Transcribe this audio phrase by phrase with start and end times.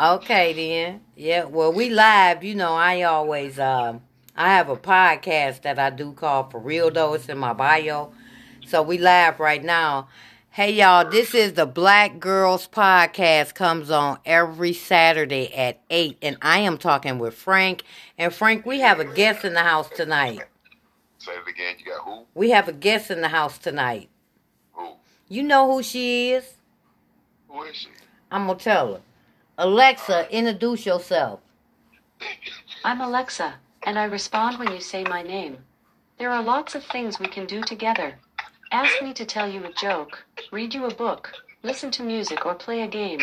[0.00, 1.00] Okay then.
[1.16, 1.44] Yeah.
[1.44, 2.42] Well, we live.
[2.42, 4.02] You know, I always um
[4.34, 7.14] I have a podcast that I do called For Real Though.
[7.14, 8.12] It's in my bio.
[8.66, 10.08] So we live right now.
[10.50, 13.54] Hey y'all, this is the Black Girls Podcast.
[13.54, 17.84] Comes on every Saturday at eight, and I am talking with Frank.
[18.18, 20.42] And Frank, we have a guest in the house tonight.
[21.18, 21.76] Say it again.
[21.78, 22.26] You got who?
[22.34, 24.10] We have a guest in the house tonight.
[24.72, 24.94] Who?
[25.28, 26.54] You know who she is?
[27.48, 27.88] Who is she?
[28.30, 29.00] I'm gonna tell her.
[29.62, 31.40] Alexa, introduce yourself.
[32.84, 33.54] I'm Alexa,
[33.86, 35.58] and I respond when you say my name.
[36.18, 38.18] There are lots of things we can do together.
[38.72, 42.56] Ask me to tell you a joke, read you a book, listen to music, or
[42.56, 43.20] play a game.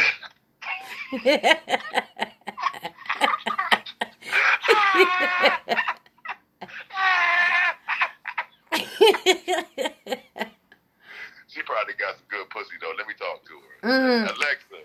[11.47, 12.93] She probably got some good pussy though.
[12.97, 13.89] Let me talk to her.
[13.89, 14.37] Mhm.
[14.37, 14.81] Alexa,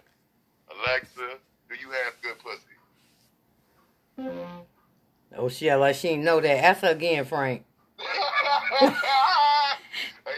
[0.75, 1.39] Alexa,
[1.75, 2.61] do you have good pussy?
[5.37, 6.65] oh shit, like she didn't know that.
[6.65, 7.65] Ask her again, Frank.
[7.99, 8.87] hey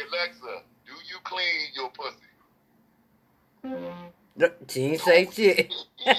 [0.09, 2.17] Alexa, do you clean your pussy?
[4.69, 5.73] She didn't say shit.
[5.99, 6.17] she got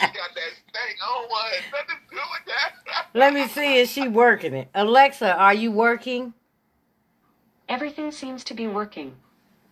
[0.00, 0.96] that stank.
[1.02, 1.30] I don't
[1.72, 3.06] nothing to do with that.
[3.14, 4.68] Let me see if she working it.
[4.74, 6.34] Alexa, are you working?
[7.68, 9.14] Everything seems to be working.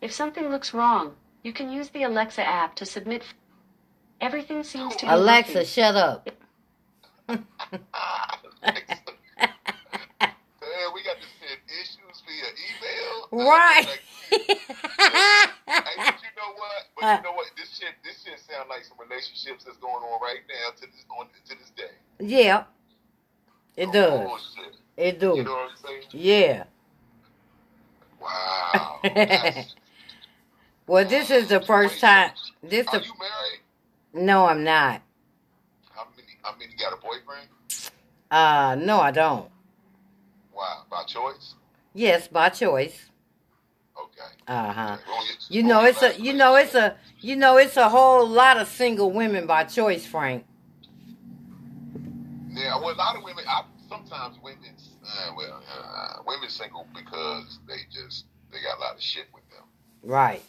[0.00, 3.24] If something looks wrong, you can use the Alexa app to submit.
[4.20, 5.66] Everything seems to be Alexa, working.
[5.66, 6.30] shut up.
[8.62, 8.96] Alexa.
[10.62, 13.28] Man, we got to send issues via email.
[13.32, 14.00] Right.
[15.84, 16.84] Hey, but you know what?
[16.96, 17.46] But you know what?
[17.56, 21.04] This shit, this shit sound like some relationships that's going on right now to this
[21.18, 21.94] on to this day.
[22.20, 22.64] yeah.
[23.76, 24.20] It oh, does.
[24.20, 24.76] Bullshit.
[24.96, 25.44] It You do.
[25.44, 26.02] know what I'm saying?
[26.12, 26.64] Yeah.
[28.20, 29.00] Wow.
[30.86, 32.32] Well, this is the first time.
[32.62, 33.60] This Are the you married?
[34.18, 35.02] No, I'm not.
[35.90, 36.28] How many?
[36.42, 37.48] How many got a boyfriend?
[38.30, 39.48] Uh, no, I don't.
[40.54, 41.54] Wow, by choice.
[41.94, 43.06] Yes, by choice.
[44.00, 44.20] Okay.
[44.46, 44.92] Uh huh.
[44.94, 45.02] Okay.
[45.08, 48.58] Well, You know, it's a you know it's a you know it's a whole lot
[48.58, 50.44] of single women by choice, Frank.
[52.50, 53.44] Yeah, well, a lot of women.
[53.48, 54.74] I, sometimes women,
[55.04, 59.48] uh, well, uh, women single because they just they got a lot of shit with
[59.50, 59.64] them.
[60.02, 60.42] Right.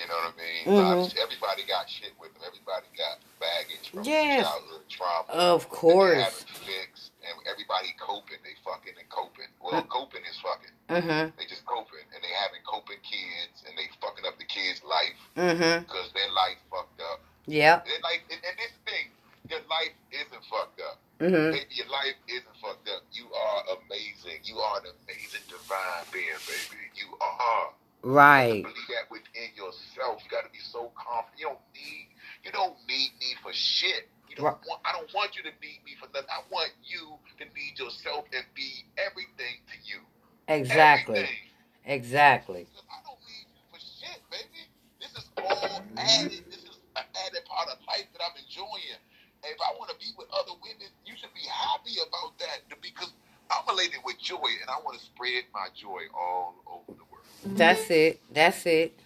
[0.00, 0.64] You know what I mean?
[0.64, 1.18] A lot of Mhm.
[1.20, 2.42] everybody got shit with them.
[2.46, 4.46] Everybody got baggage from Yes.
[4.48, 5.28] childhood trauma.
[5.28, 6.44] Of course.
[6.64, 8.38] fixed, and everybody coping.
[8.42, 9.48] They fucking and coping.
[9.60, 10.72] Well, coping is fucking.
[10.88, 11.36] Mhm.
[11.36, 15.16] They just coping, and they having coping kids, and they fucking up the kids' life
[15.34, 17.20] because their life fucked up.
[17.46, 17.80] Yeah.
[17.84, 19.10] Their life, and, and this thing,
[19.50, 20.98] your life isn't fucked up.
[21.18, 21.52] Mhm.
[21.52, 23.02] Baby, your life isn't fucked up.
[23.12, 24.40] You are amazing.
[24.44, 26.88] You are an amazing divine being, baby.
[26.94, 27.72] You are.
[28.02, 28.62] Right.
[28.62, 30.22] Believe that within yourself.
[30.24, 31.38] You got to be so confident.
[31.40, 32.08] You don't need.
[32.44, 34.08] You don't need me for shit.
[34.28, 34.66] You don't Right.
[34.66, 34.80] want.
[34.84, 36.30] I don't want you to need me for nothing.
[36.30, 40.00] I want you to need yourself and be everything to you.
[40.48, 41.18] Exactly.
[41.18, 41.50] Everything.
[41.84, 42.66] Exactly.
[42.88, 44.64] I don't need you for shit, baby.
[45.00, 46.44] This is all added.
[46.48, 49.00] This is an added part of life that I'm enjoying.
[49.44, 52.64] And if I want to be with other women, you should be happy about that
[52.80, 53.12] because
[53.50, 57.09] I'm elated with joy and I want to spread my joy all over the world.
[57.44, 58.20] That's it.
[58.32, 58.98] That's it.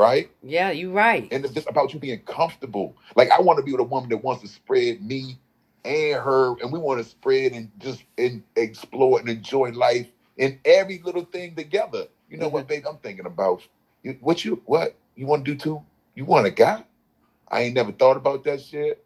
[0.00, 0.30] right?
[0.42, 1.28] Yeah, you're right.
[1.30, 2.96] And it's just about you being comfortable.
[3.16, 5.38] Like I want to be with a woman that wants to spread me
[5.84, 10.08] and her, and we want to spread and just and explore and enjoy life
[10.38, 12.06] in every little thing together.
[12.30, 12.74] You know what, mm-hmm.
[12.74, 12.84] babe?
[12.88, 13.62] I'm thinking about
[14.02, 15.82] you, what you what you want to do too.
[16.14, 16.82] You want a guy?
[17.48, 19.04] I ain't never thought about that shit.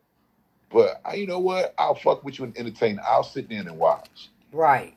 [0.70, 1.74] But I, you know what?
[1.78, 2.98] I'll fuck with you and entertain.
[3.06, 4.30] I'll sit there and watch.
[4.52, 4.96] Right.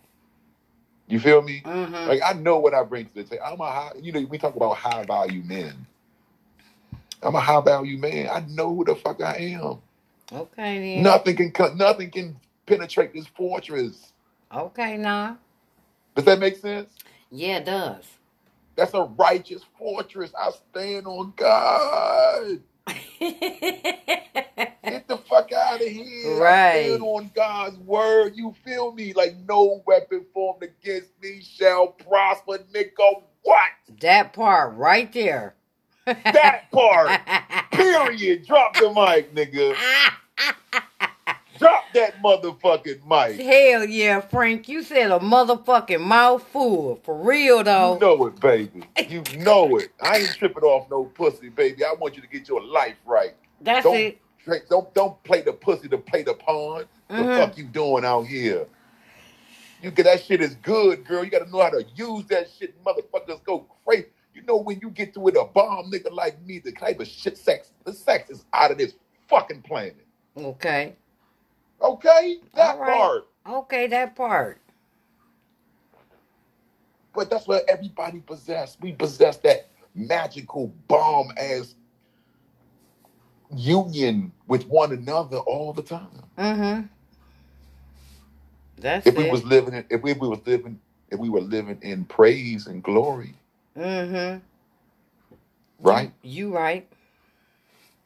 [1.08, 1.64] You feel me?
[1.66, 2.08] Mhm.
[2.08, 3.44] Like I know what I bring to the table.
[3.46, 5.86] I'm a high, you know, we talk about high value men.
[7.24, 8.30] I'm a high value man.
[8.30, 9.80] I know who the fuck I am.
[10.34, 11.04] Okay then.
[11.04, 14.12] Nothing can nothing can penetrate this fortress.
[14.54, 15.38] Okay now.
[16.16, 16.94] Does that make sense?
[17.32, 18.06] Yeah, it does.
[18.76, 20.32] That's a righteous fortress.
[20.40, 22.62] I stand on God.
[23.20, 26.38] Get the fuck out of here.
[26.38, 27.00] Right.
[27.00, 28.34] on God's word.
[28.36, 29.14] You feel me?
[29.14, 33.24] Like no weapon formed against me shall prosper, nigga.
[33.44, 33.72] What?
[34.02, 35.56] that part right there.
[36.06, 37.22] That part.
[37.72, 38.46] Period.
[38.46, 39.76] Drop the mic, nigga.
[41.60, 43.42] Drop that motherfucking mic.
[43.42, 44.68] Hell yeah, Frank.
[44.68, 46.98] You said a motherfucking mouthful.
[47.04, 47.96] For real though.
[47.96, 48.84] You know it, baby.
[49.08, 49.90] You know it.
[50.02, 51.84] I ain't tripping off no pussy, baby.
[51.84, 53.34] I want you to get your life right.
[53.62, 54.22] That's Don't it.
[54.70, 56.86] don't don't play the pussy to play the pawn.
[57.10, 57.38] The Mhm.
[57.38, 58.68] fuck you doing out here?
[59.82, 61.24] You get that shit is good, girl.
[61.24, 62.74] You gotta know how to use that shit.
[62.84, 64.08] Motherfuckers go crazy.
[64.34, 67.08] You know when you get to with a bomb nigga like me, the type of
[67.08, 68.94] shit sex, the sex is out of this
[69.28, 70.06] fucking planet.
[70.38, 70.96] Okay.
[71.82, 72.98] Okay, that right.
[72.98, 73.24] part.
[73.50, 74.62] Okay, that part.
[77.16, 78.78] But that's what everybody possess.
[78.82, 81.76] We possess that magical bomb ass
[83.56, 86.10] union with one another all the time.
[86.38, 86.82] Mm-hmm.
[88.80, 89.32] That's If we it.
[89.32, 90.80] was living in, if we, we was living,
[91.10, 93.36] if we were living in praise and glory,
[93.78, 94.40] Mm-hmm.
[95.80, 96.12] right?
[96.24, 96.88] You right.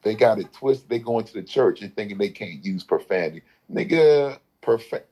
[0.03, 0.89] They got it twisted.
[0.89, 3.43] They going to the church and thinking they can't use profanity.
[3.71, 5.11] Nigga, perfect.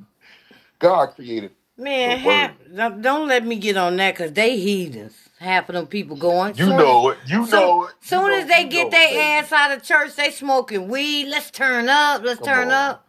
[0.79, 2.51] God created Man, half,
[3.01, 5.15] don't let me get on that because they heathens.
[5.39, 6.53] Half of them people going.
[6.57, 7.17] You soon know it.
[7.25, 7.93] You Soon, know it.
[8.01, 11.27] You soon know, as they get their ass out of church, they smoking weed.
[11.29, 12.21] Let's turn up.
[12.21, 12.73] Let's Come turn on.
[12.73, 13.07] up.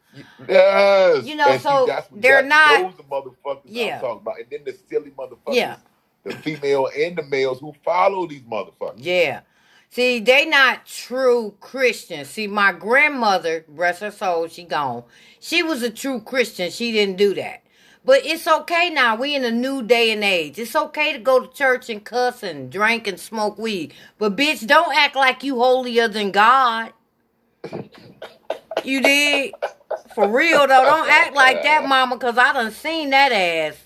[0.48, 1.24] Yes.
[1.24, 3.96] You know, And see, so that's, they're not- Those the motherfuckers Yeah.
[3.96, 4.38] I'm talking about.
[4.38, 5.54] And then the silly motherfuckers.
[5.54, 5.76] Yeah.
[6.22, 8.94] The female and the males who follow these motherfuckers.
[8.98, 9.40] Yeah.
[9.90, 12.28] See, they not true Christians.
[12.30, 15.04] See, my grandmother, rest her soul, she gone.
[15.40, 16.70] She was a true Christian.
[16.70, 17.62] She didn't do that.
[18.04, 19.16] But it's okay now.
[19.16, 20.58] We in a new day and age.
[20.58, 23.94] It's okay to go to church and cuss and drink and smoke weed.
[24.18, 26.92] But bitch, don't act like you holier than God.
[28.84, 29.54] You did?
[30.14, 33.76] For real though, don't act like that, mama, cause I done seen that ass.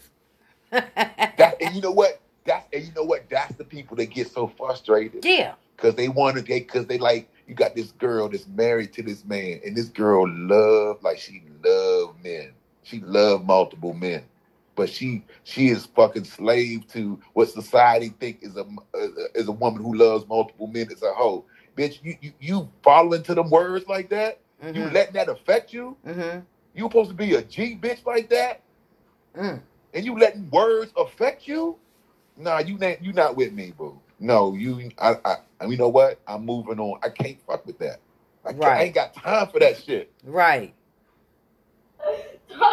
[1.38, 2.20] That, and you know what?
[2.46, 3.28] That's and you know what?
[3.30, 5.24] That's the people that get so frustrated.
[5.24, 5.54] yeah.
[5.76, 9.02] Cause they want to they cause they like you got this girl that's married to
[9.02, 12.52] this man, and this girl love like she love men.
[12.84, 14.24] She love multiple men,
[14.76, 18.64] but she she is fucking slave to what society think is a
[19.34, 21.44] is a woman who loves multiple men as a hoe.
[21.76, 24.40] Bitch, you you, you following to them words like that?
[24.72, 24.94] You Mm-hmm.
[24.94, 25.96] letting that affect you?
[26.06, 26.40] Mm-hmm.
[26.74, 28.62] You supposed to be a G bitch like that,
[29.36, 29.60] Mm.
[29.94, 31.78] and you letting words affect you?
[32.36, 34.00] Nah, you not you not with me, boo.
[34.24, 34.90] No, you.
[34.98, 35.36] I, I.
[35.60, 36.20] and You know what?
[36.28, 37.00] I'm moving on.
[37.04, 37.98] I can't fuck with that.
[38.44, 40.12] I, can't, I ain't got time for that shit.
[40.24, 40.74] Right.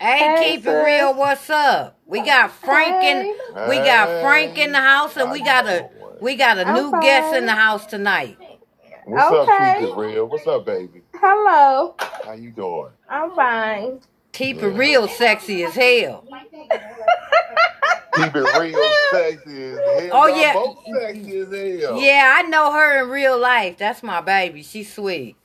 [0.00, 1.14] Hey, Hey, keep it real.
[1.14, 1.98] What's up?
[2.06, 3.26] We got Frank in.
[3.68, 5.88] We got Frank in the house, and we got a
[6.20, 8.38] we got a I'm new guest in the house tonight.
[9.04, 9.34] What's Okay.
[9.34, 10.26] up, Keep It Real?
[10.26, 11.02] What's up, baby?
[11.14, 11.96] Hello.
[12.24, 12.92] How you doing?
[13.10, 14.00] I'm fine.
[14.32, 16.26] Keep it real, sexy as hell.
[18.14, 20.10] Keep it real, sexy as hell.
[20.12, 20.52] Oh, yeah.
[20.54, 22.00] both sexy as hell.
[22.00, 23.78] Yeah, I know her in real life.
[23.78, 24.62] That's my baby.
[24.62, 25.36] She's sweet.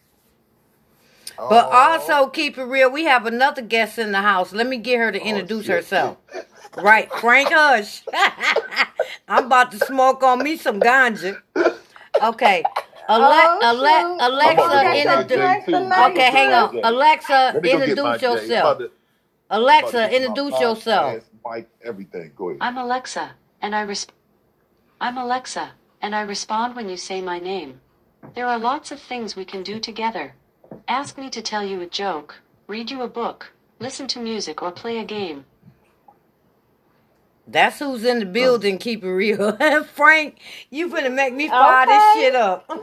[1.38, 1.92] But oh, Aw.
[2.00, 2.90] also, keep it real.
[2.90, 4.54] We have another guest in the house.
[4.54, 5.76] Let me get her to Oh, introduce shit.
[5.76, 6.18] herself.
[6.78, 8.04] Right, Frank Hush.
[9.28, 11.42] I'm about to smoke on me some ganja.
[12.24, 12.64] Okay.
[13.08, 14.18] Ale- Oh, Ale- shoot.
[14.22, 15.38] I'm about to Alexa, introduce.
[15.38, 16.12] my J too.
[16.12, 16.80] Okay, hang on.
[16.84, 18.50] Alexa, Let me go get my introduce yourself.
[18.78, 18.92] About to- about
[19.62, 21.24] Alexa, to get my introduce yourself.
[21.45, 22.31] Podcast, Mic, everything.
[22.36, 22.59] Go ahead.
[22.62, 23.31] I'm Alexa,
[23.62, 24.07] and I res-
[25.00, 25.71] I'm Alexa,
[26.01, 27.81] and I respond when you say my name.
[28.33, 30.33] There are lots of things we can do together.
[30.88, 34.71] Ask me to tell you a joke, read you a book, listen to music, or
[34.71, 35.45] play a game.
[37.47, 38.80] That's who's in the building.
[38.80, 39.56] Keep it real,
[39.94, 40.39] Frank.
[40.71, 42.65] You finna make me fire this shit up.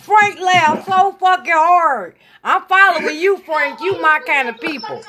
[0.00, 2.16] Frank laughed so fucking hard.
[2.42, 3.80] I'm following you, Frank.
[3.80, 5.02] You my kind of people.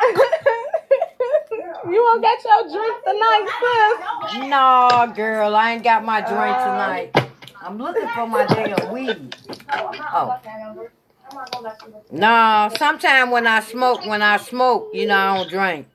[1.90, 4.48] you won't get your drink tonight, sis.
[4.48, 7.12] No, girl, I ain't got my drink tonight.
[7.62, 9.36] I'm looking for my damn weed.
[9.70, 10.36] Oh.
[12.10, 15.86] No, sometime when I smoke, when I smoke, you know, I don't drink.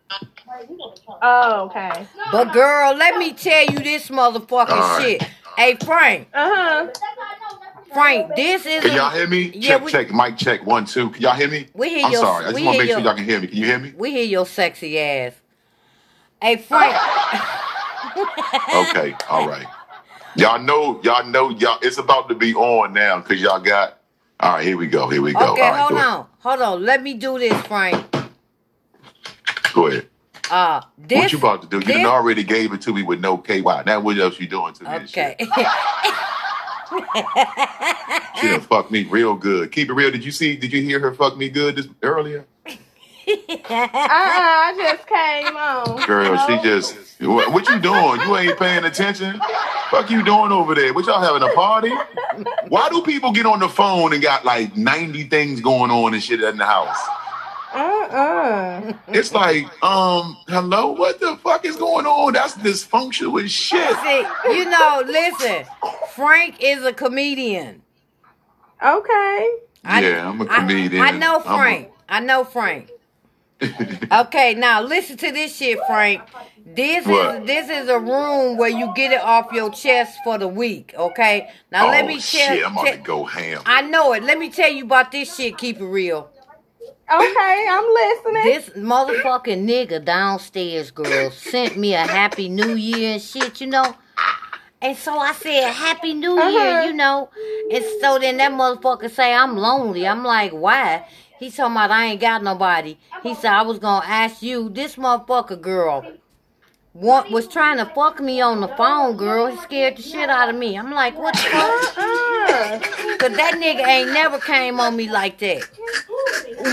[1.22, 2.08] Oh, okay.
[2.32, 5.24] But girl, let me tell you this motherfucking shit.
[5.58, 6.88] Hey, Frank, Uh huh.
[7.94, 9.52] Frank, this is Can y'all hear me?
[9.56, 11.10] Yeah, check, we- check, mic check, one, two.
[11.10, 11.68] Can y'all hear me?
[11.74, 12.46] We hear I'm your- sorry.
[12.46, 13.48] I just want to make sure y'all can hear me.
[13.48, 13.94] Can you hear me?
[13.98, 15.34] we hear your sexy ass.
[16.42, 16.96] Hey, Frank.
[18.74, 19.68] Okay, all right.
[20.36, 21.78] Y'all know, y'all know, y'all.
[21.82, 24.00] It's about to be on now because y'all got.
[24.40, 25.08] All right, here we go.
[25.10, 25.54] Here we go.
[25.54, 26.84] Okay, right, hold go on, hold on.
[26.84, 28.04] Let me do this, Frank.
[29.74, 30.08] Go ahead.
[30.50, 31.20] Uh, this.
[31.20, 31.78] what you about to do?
[31.78, 33.62] You this- done already gave it to me with no KY.
[33.86, 34.90] Now what else you doing to me?
[34.90, 35.36] Okay.
[38.40, 39.72] She done fucked me real good.
[39.72, 40.12] Keep it real.
[40.12, 40.56] Did you see?
[40.56, 42.46] Did you hear her fuck me good this earlier?
[43.28, 43.34] Uh
[43.74, 46.08] uh I just came on.
[46.08, 48.22] Girl, she just what, what you doing?
[48.22, 49.42] You ain't paying attention.
[49.92, 50.94] Fuck you doing over there?
[50.94, 51.92] What y'all having a party?
[52.70, 56.24] Why do people get on the phone and got like ninety things going on and
[56.24, 56.98] shit in the house?
[57.74, 58.94] Uh uh.
[59.10, 62.34] It's like, um, hello, what the fuck is going on?
[62.34, 63.98] That's dysfunctional as shit.
[64.00, 64.26] See,
[64.58, 65.66] you know, listen.
[66.16, 67.82] Frank is a comedian.
[68.84, 69.52] Okay.
[69.86, 71.02] I, Yeah, I'm a comedian.
[71.04, 71.92] I, know I'm a- Frank.
[72.10, 72.90] I know Frank.
[74.12, 76.22] Okay, now listen to this shit, Frank.
[76.66, 77.42] This What?
[77.42, 80.94] is this is a room where you get it off your chest for the week.
[80.98, 82.22] Okay, now oh let me tell.
[82.22, 83.62] shit, I'm about te- to go ham.
[83.66, 84.24] I know it.
[84.24, 85.58] Let me tell you about this shit.
[85.58, 86.30] Keep it real.
[87.10, 88.44] Okay, I'm listening.
[88.44, 93.96] This motherfucking nigga downstairs, girl, sent me a happy new year and shit, you know.
[94.82, 96.84] And so I said, Happy New Year, Uh-huh.
[96.88, 97.30] you know.
[97.72, 100.08] And so then that motherfucker say, I'm lonely.
[100.08, 101.08] I'm like, why?
[101.40, 102.98] He talking about I ain't got nobody.
[103.24, 106.06] He said, I was gonna ask you, this motherfucker girl
[107.00, 109.48] want, was trying to fuck me on the phone, girl.
[109.48, 110.78] He scared the shit out of me.
[110.78, 111.98] I'm like, what the fuck?
[111.98, 112.80] Uh-uh.
[113.18, 115.68] Cause that nigga ain't never came on me like that.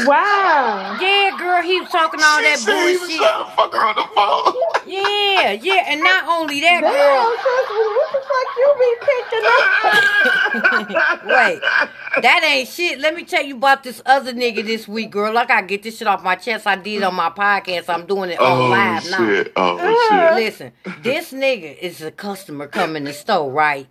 [0.07, 0.97] Wow.
[1.01, 3.19] Yeah, girl, he was talking all that She he was bullshit.
[3.19, 4.55] trying to fuck her on the phone.
[4.87, 7.33] Yeah, yeah, and not only that, Damn, girl.
[7.41, 11.25] sis, what the fuck you be picking up?
[11.25, 12.99] Wait, that ain't shit.
[13.01, 15.33] Let me tell you about this other nigga this week, girl.
[15.33, 16.67] Like I get this shit off my chest.
[16.67, 17.89] I did on my podcast.
[17.89, 19.17] I'm doing it on Oh live now.
[19.19, 19.53] shit.
[19.57, 19.89] Oh Uh-huh.
[20.15, 20.25] Shit.
[20.25, 20.35] Uh-huh.
[20.35, 23.87] Listen, this nigga is a customer coming to the store, right?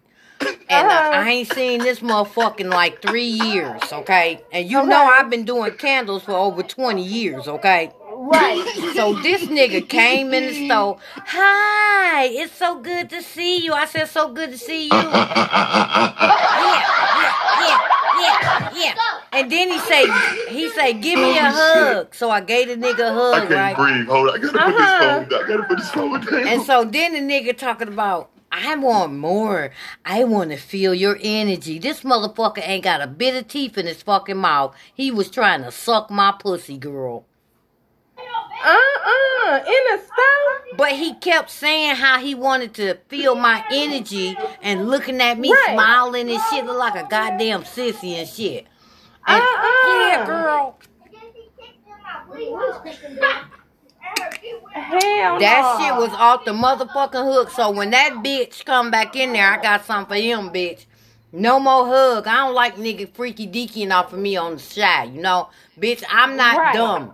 [0.70, 1.12] And uh, uh-huh.
[1.14, 4.42] I ain't seen this motherfucker in like three years, okay?
[4.52, 5.20] And you know uh-huh.
[5.20, 7.92] I've been doing candles for over 20 years, okay?
[8.16, 8.60] Right.
[8.94, 11.00] So this nigga came in the store.
[11.16, 13.74] Hi, it's so good to see you.
[13.74, 14.92] I said, so good to see you.
[14.94, 16.80] Yeah,
[17.20, 18.96] yeah, yeah, yeah, yeah.
[19.32, 20.06] And then he say,
[20.50, 22.16] he say, give me a Oh, hug.
[22.16, 23.76] So I gave the nigga a hug, I can't right?
[23.76, 24.08] breathe.
[24.08, 24.36] Hold on.
[24.36, 24.80] I gotta put Uh-huh.
[24.80, 25.44] this phone down.
[25.44, 26.48] I gotta put this phone down.
[26.48, 29.72] And so then the nigga talking about, I want more.
[30.06, 31.80] I want to feel your energy.
[31.80, 34.76] This motherfucker ain't got a bit of teeth in his fucking mouth.
[34.94, 37.26] He was trying to suck my pussy, girl.
[38.64, 39.58] Uh-uh.
[39.68, 40.78] In the store?
[40.78, 45.52] But he kept saying how he wanted to feel my energy and looking at me
[45.52, 45.74] Right.
[45.74, 48.66] smiling and shit, look like a goddamn sissy and shit.
[49.28, 49.88] And, Uh-uh.
[49.88, 50.80] Yeah, girl.
[54.74, 55.86] Hell That no.
[55.86, 57.50] shit was off the motherfucking hook.
[57.52, 60.86] So when that bitch come back in there, I got something for him, bitch.
[61.32, 62.28] No more hug.
[62.28, 65.50] I don't like nigga freaky deaking off of me on the side, you know?
[65.80, 66.74] Bitch, I'm not Right.
[66.74, 67.14] dumb.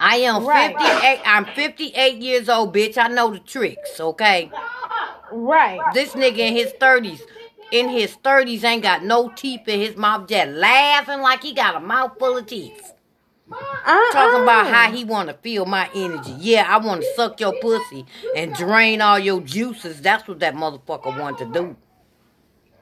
[0.00, 0.76] I am Right.
[0.78, 1.20] 58.
[1.24, 2.96] I'm 58 years old, bitch.
[2.96, 4.50] I know the tricks, okay?
[5.32, 5.80] Right.
[5.92, 7.20] This nigga in his 30s,
[7.72, 11.74] in his 30s, ain't got no teeth in his mouth, just laughing like he got
[11.76, 12.92] a mouth full of teeth.
[13.50, 14.12] Uh-uh.
[14.12, 16.34] Talking about how he want to feel my energy.
[16.38, 18.04] Yeah, I want to suck your pussy
[18.36, 20.00] and drain all your juices.
[20.02, 21.76] That's what that motherfucker want to do.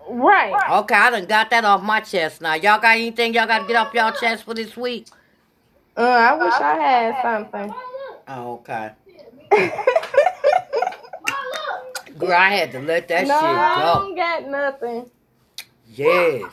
[0.09, 0.55] Right.
[0.83, 2.55] Okay, I done got that off my chest now.
[2.55, 5.09] Y'all got anything y'all got to get off y'all chest for this week?
[5.97, 7.75] Uh, I wish I had something.
[8.29, 8.93] Oh, okay.
[12.19, 13.95] Girl, I had to let that no, I shit go.
[14.05, 15.11] don't got nothing.
[15.95, 16.53] Yes.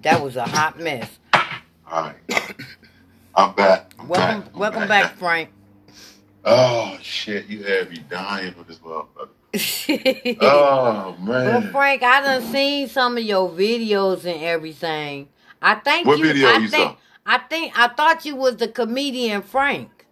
[0.00, 1.18] That was a hot mess.
[1.90, 2.16] All right.
[3.34, 3.92] I'm back.
[3.98, 4.50] I'm Welcome, back.
[4.54, 5.50] I'm welcome back, Frank.
[6.44, 9.28] Oh shit, you had me dying for this motherfucker.
[10.40, 11.26] Oh man.
[11.28, 11.72] Well, man.
[11.72, 15.28] Frank, I done seen some of your videos and everything.
[15.62, 16.24] I think What you.
[16.26, 16.90] video I you think.
[16.92, 16.96] saw?
[17.26, 17.78] I think.
[17.78, 20.06] I thought you was the comedian Frank.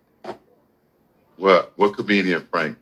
[1.37, 1.73] What?
[1.76, 2.78] What comedian Frank?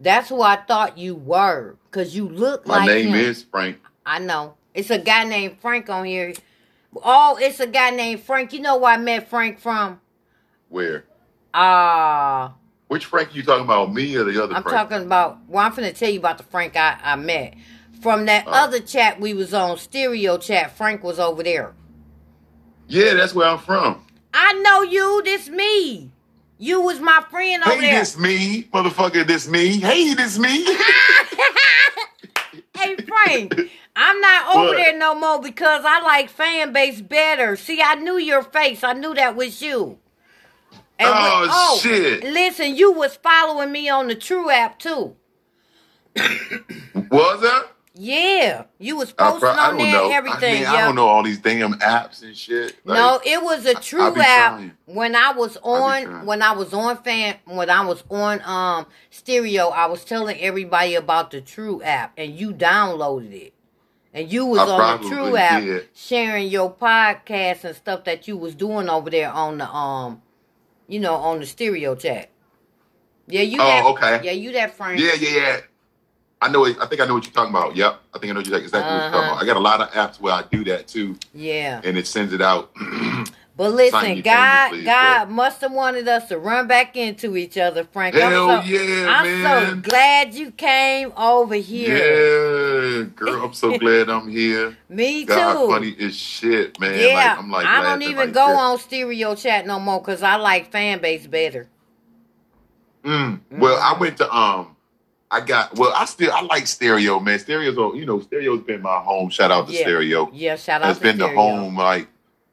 [0.00, 3.14] That's who I thought you were, cause you look My like name him.
[3.14, 3.78] is Frank.
[4.04, 4.56] I know.
[4.74, 6.34] It's a guy named Frank on here.
[7.02, 8.52] Oh, it's a guy named Frank.
[8.52, 10.00] You know where I met Frank from?
[10.68, 11.04] Where?
[11.54, 12.54] Ah,
[12.88, 13.92] Which Frank are you talking about?
[13.94, 14.76] Me or the other I'm Frank?
[14.90, 15.38] talking about.
[15.48, 17.54] Well, I'm finna tell you about the Frank I, I met
[18.02, 18.52] from that Oh.
[18.52, 20.76] other chat we was on, stereo chat.
[20.76, 21.74] Frank was over there.
[22.88, 24.02] Yeah, that's where I'm from.
[24.34, 25.22] I know you.
[25.24, 26.10] This me.
[26.58, 27.98] You was my friend over Hey, there.
[28.00, 29.26] this me, motherfucker.
[29.26, 29.78] This me.
[29.78, 30.64] Hey, this me.
[32.76, 33.54] hey Frank,
[33.94, 34.76] I'm not over What?
[34.76, 37.56] there no more because I like Fanbase better.
[37.56, 38.82] See, I knew your face.
[38.82, 39.98] I knew that was you.
[40.98, 42.24] And when- oh, oh, shit.
[42.24, 45.14] Listen, you was following me on the True app too.
[47.10, 47.66] Was that?
[47.98, 50.04] Yeah, you was I, posting I on there know.
[50.04, 50.56] and everything.
[50.56, 50.66] I, mean.
[50.66, 52.76] I don't know all these damn apps and shit.
[52.84, 54.72] Like, no, it was a true be app trying.
[54.84, 59.68] when I was on when I was on fan when I was on um stereo.
[59.68, 63.54] I was telling everybody about the True app, and you downloaded it,
[64.12, 65.88] and you was I on the True app did.
[65.94, 70.20] sharing your podcast and stuff that you was doing over there on the um,
[70.86, 72.28] you know, on the stereo chat.
[73.26, 73.58] Yeah, you.
[73.58, 74.26] Oh, that, okay.
[74.26, 75.00] Yeah, you that friend.
[75.00, 75.60] Yeah, yeah, yeah.
[76.42, 76.66] I know.
[76.66, 77.74] I think I know what you're talking about.
[77.76, 77.98] Yep.
[78.14, 79.18] I think I know exactly what you're talking Uh-huh.
[79.32, 79.42] about.
[79.42, 81.80] I got a lot of apps where I do that too, Yeah.
[81.82, 82.70] and it sends it out.
[83.58, 87.56] But listen, Simultaneously, God, but- God must have wanted us to run back into each
[87.56, 88.14] other, Frank.
[88.14, 91.96] Hell I'm so, yeah, I'm so glad you came over here.
[91.96, 94.76] Yeah, girl, I'm so glad I'm here.
[94.90, 95.28] Me too.
[95.28, 97.00] God, funny as shit, man.
[97.00, 98.56] yeah, like, I'm like, I don't even like go that.
[98.56, 101.66] on stereo chat no more because I like Fanbase better.
[103.06, 103.40] Mm.
[103.52, 104.75] Well, I went to um,
[105.30, 107.38] I got well, I still I like stereo, man.
[107.38, 109.30] Stereo's all- you know, stereo's been my home.
[109.30, 109.80] Shout out to Yeah.
[109.82, 110.30] stereo.
[110.32, 112.08] Yeah, shout out It's been the home like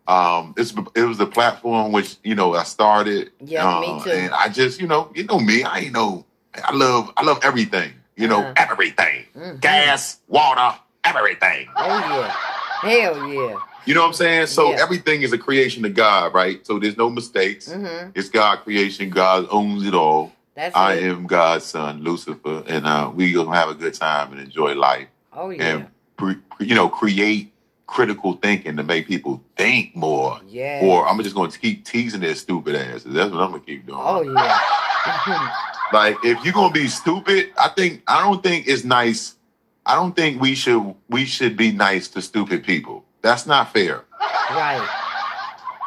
[0.08, 3.32] um it's it was the platform which you know I started.
[3.40, 4.10] Yeah, me uh, too.
[4.12, 6.26] And I just you know you know me I ain't know
[6.64, 8.54] I love I love everything you know Uh-huh.
[8.58, 9.60] everything Mhm.
[9.62, 12.30] gas water everything Oh yeah,
[12.82, 13.58] hell yeah.
[13.86, 14.82] you know what I'm saying so Yeah.
[14.82, 19.10] everything is a creation of God right so there's no mistakes hmm it's God creation
[19.10, 21.04] God owns it all That's I it.
[21.04, 25.08] am God's son Lucifer and uh we gonna have a good time and enjoy life
[25.34, 27.52] Oh yeah, and pre- you know create
[27.88, 30.80] critical thinking to make people think more yeah.
[30.84, 33.14] or I'm just going to keep teasing their stupid asses.
[33.14, 34.00] That's what I'm going to keep doing.
[34.02, 35.60] oh yeah.
[35.94, 39.36] Like if you're going to be stupid, I think I don't think it's nice.
[39.86, 43.06] I don't think we should we should be nice to stupid people.
[43.22, 44.04] That's not fair.
[44.50, 44.88] right.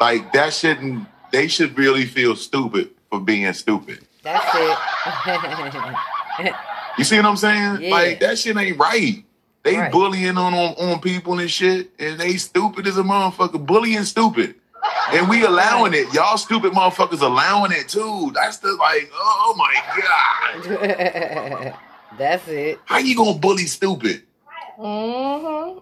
[0.01, 1.09] Like that shouldn't.
[1.33, 4.06] They should really feel stupid for being stupid.
[4.27, 4.79] That's it.
[6.99, 7.77] You see what I'm saying?
[7.83, 7.91] Yeah.
[7.95, 9.23] Like that shit ain't right.
[9.63, 9.93] They Right.
[9.93, 13.65] bullying on, on on people and shit, and they stupid as a motherfucker.
[13.65, 14.55] Bullying stupid,
[15.13, 16.13] and we allowing it.
[16.15, 18.31] Y'all stupid motherfuckers allowing it too.
[18.35, 21.75] That's the like, oh my god,
[22.19, 22.79] That's it.
[22.85, 24.23] how you gonna bully stupid?
[24.79, 25.79] Mm-hmm.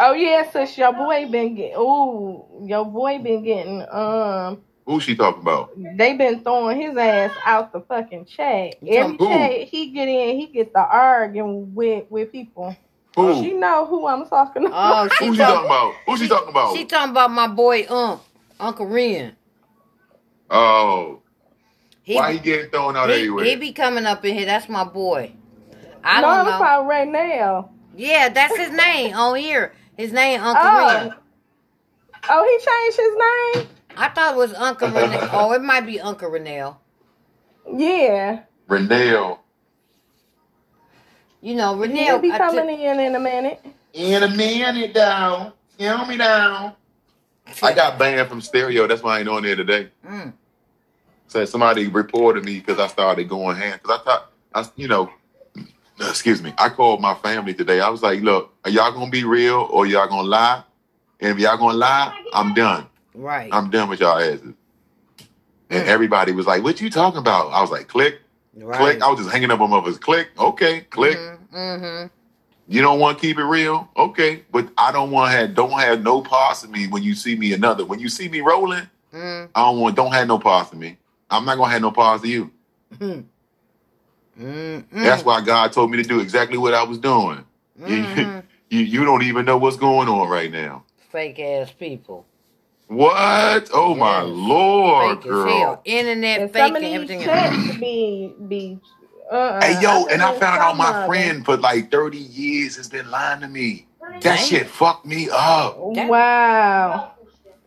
[0.00, 1.76] Oh yeah, sis, your boy been getting.
[1.76, 3.82] Ooh, your boy been getting.
[3.90, 5.70] Um, Who she talking about?
[5.76, 8.76] they been throwing his ass out the fucking chat.
[8.82, 9.28] You Every who?
[9.30, 12.76] chat he get in, he get the arguing with with people.
[13.16, 13.22] Who?
[13.22, 15.04] Oh, she know who I'm talking oh, about.
[15.06, 15.66] Oh, she Who she talking talking.
[15.66, 15.94] about?
[16.06, 16.76] Who she talking about?
[16.76, 18.22] She talking about my boy Unc,
[18.60, 19.36] Uncle Ren.
[20.50, 21.22] oh,
[22.02, 23.44] He, why he getting thrown out he, everywhere?
[23.44, 24.46] he be coming up in here.
[24.46, 25.32] That's my boy.
[26.04, 26.58] I no, don't I'm know.
[26.58, 27.70] talking right now.
[27.94, 29.74] Yeah, that's his name on here.
[29.96, 30.72] His name Uncle Oh.
[30.72, 31.14] Ren.
[32.28, 33.16] Oh, he changed his
[33.66, 33.68] name.
[33.96, 35.28] I thought it was Uncle Renell.
[35.32, 36.76] Oh, it might be Uncle Renell.
[37.72, 39.38] Yeah, Renell.
[41.40, 43.64] You know, he'll be coming took- in in a minute.
[43.92, 45.52] In a minute down.
[45.78, 46.72] Count me down.
[47.62, 48.86] I got banned from stereo.
[48.86, 49.88] That's why I ain't on there today.
[50.06, 50.32] Mm.
[51.26, 53.78] So somebody reported me because I started going ham.
[53.82, 55.10] Because I thought, I, you know,
[56.00, 56.54] excuse me.
[56.58, 57.80] I called my family today.
[57.80, 60.62] I was like, look, are y'all gonna be real or y'all gonna lie?
[61.20, 62.86] And if y'all gonna lie, I'm done.
[63.14, 63.48] Right.
[63.52, 64.42] I'm done with y'all asses.
[65.70, 65.86] And Mm.
[65.86, 67.52] everybody was like, what you talking about?
[67.52, 68.20] I was like, click,
[68.56, 68.78] right.
[68.78, 69.02] click.
[69.02, 70.00] I was just hanging up on motherfuckers.
[70.00, 71.16] Click, okay, click.
[71.18, 72.06] Mm-hmm.
[72.68, 74.42] You don't want to keep it real, okay?
[74.50, 77.36] But I don't want to have don't have no parts of me when you see
[77.36, 77.84] me another.
[77.84, 79.50] When you see me rolling, Mm-hmm.
[79.54, 80.96] I don't want don't have no parts of me.
[81.30, 82.50] I'm not gonna have no parts of you.
[84.40, 85.02] Mm-hmm.
[85.02, 87.44] That's why God told me to do exactly what I was doing.
[87.80, 88.42] Mhm.
[88.70, 90.84] You, you don't even know what's going on right now.
[91.12, 92.24] Fake ass people.
[92.94, 93.70] What?
[93.74, 94.28] Oh my Yes.
[94.28, 95.80] lord, Fake as hell.
[95.80, 95.82] girl!
[95.84, 97.20] Internet And fake some and these everything.
[97.24, 98.80] chats be be.
[99.30, 102.88] Uh, Hey yo, and I found out my of friend for like 30 years has
[102.88, 103.86] been lying to me.
[104.22, 104.38] That Damn.
[104.38, 105.76] shit fucked me up.
[105.78, 107.12] Wow.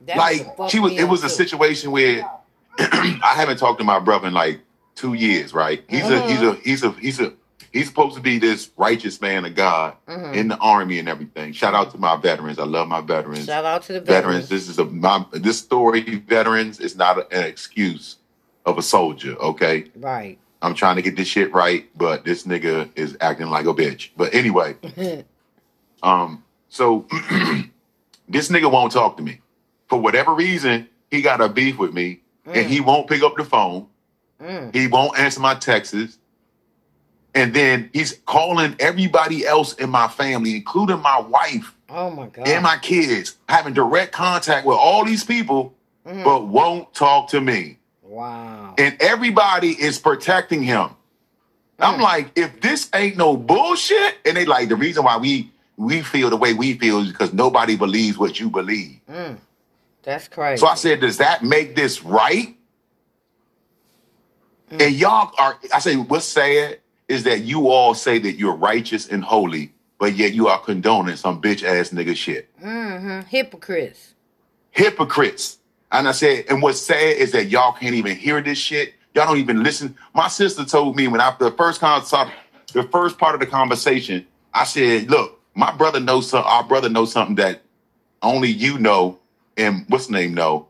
[0.02, 1.30] That like she was it up, was a too.
[1.30, 2.30] situation where
[2.80, 4.62] I haven't talked to my brother in like
[4.96, 5.84] two years, right?
[5.90, 7.34] He's a he's a he's a he's a
[7.72, 10.34] he's supposed to be this righteous man of God Mhm.
[10.36, 11.52] in the army and everything.
[11.54, 12.60] Shout out to my veterans.
[12.60, 13.46] I love my veterans.
[13.46, 14.48] Shout out to the veterans.
[14.48, 14.50] veterans.
[14.50, 18.18] This is a my this story, veterans, is not a- an excuse
[18.66, 19.86] of a soldier, okay?
[19.96, 20.38] Right.
[20.62, 24.10] I'm trying to get this shit right, but this nigga is acting like a bitch.
[24.18, 24.76] But anyway,
[26.04, 27.06] um, so
[28.30, 29.42] this nigga won't talk to me.
[29.88, 33.44] For whatever reason, he got a beef with me and he won't pick up the
[33.46, 33.88] phone.
[34.42, 34.74] Mm.
[34.76, 36.18] He won't answer my texts.
[37.36, 42.48] And then he's calling everybody else in my family, including my wife Oh my god.
[42.48, 45.74] and my kids, having direct contact with all these people,
[46.08, 46.24] Mhm.
[46.24, 47.78] but won't talk to me.
[48.04, 48.74] wow.
[48.80, 50.90] And everybody is protecting him.
[51.80, 52.02] I'm Mm.
[52.04, 56.32] like, if this ain't no bullshit, and they like the reason why we we feel
[56.32, 59.00] the way we feel is because nobody believes what you believe.
[59.12, 59.38] Mm.
[60.02, 60.58] That's crazy.
[60.60, 62.56] So I said, does that make this right?
[64.72, 64.82] Mm.
[64.88, 69.08] And y'all are, I say, what's sad is that you all say that you're righteous
[69.08, 72.50] and holy, but yet you are condoning some bitch ass nigga shit.
[72.62, 73.22] Mm-hmm.
[73.28, 74.14] Hypocrites.
[74.72, 75.58] Hypocrites.
[75.92, 78.94] And I said, and what's sad is that y'all can't even hear this shit.
[79.16, 79.96] Y'all don't even listen.
[80.14, 82.04] My sister told me when after the first con-
[82.74, 86.90] the first part of the conversation, I said, look, my brother knows some, our brother
[86.90, 87.62] knows something that
[88.22, 89.20] only you know
[89.56, 90.68] and what's name know.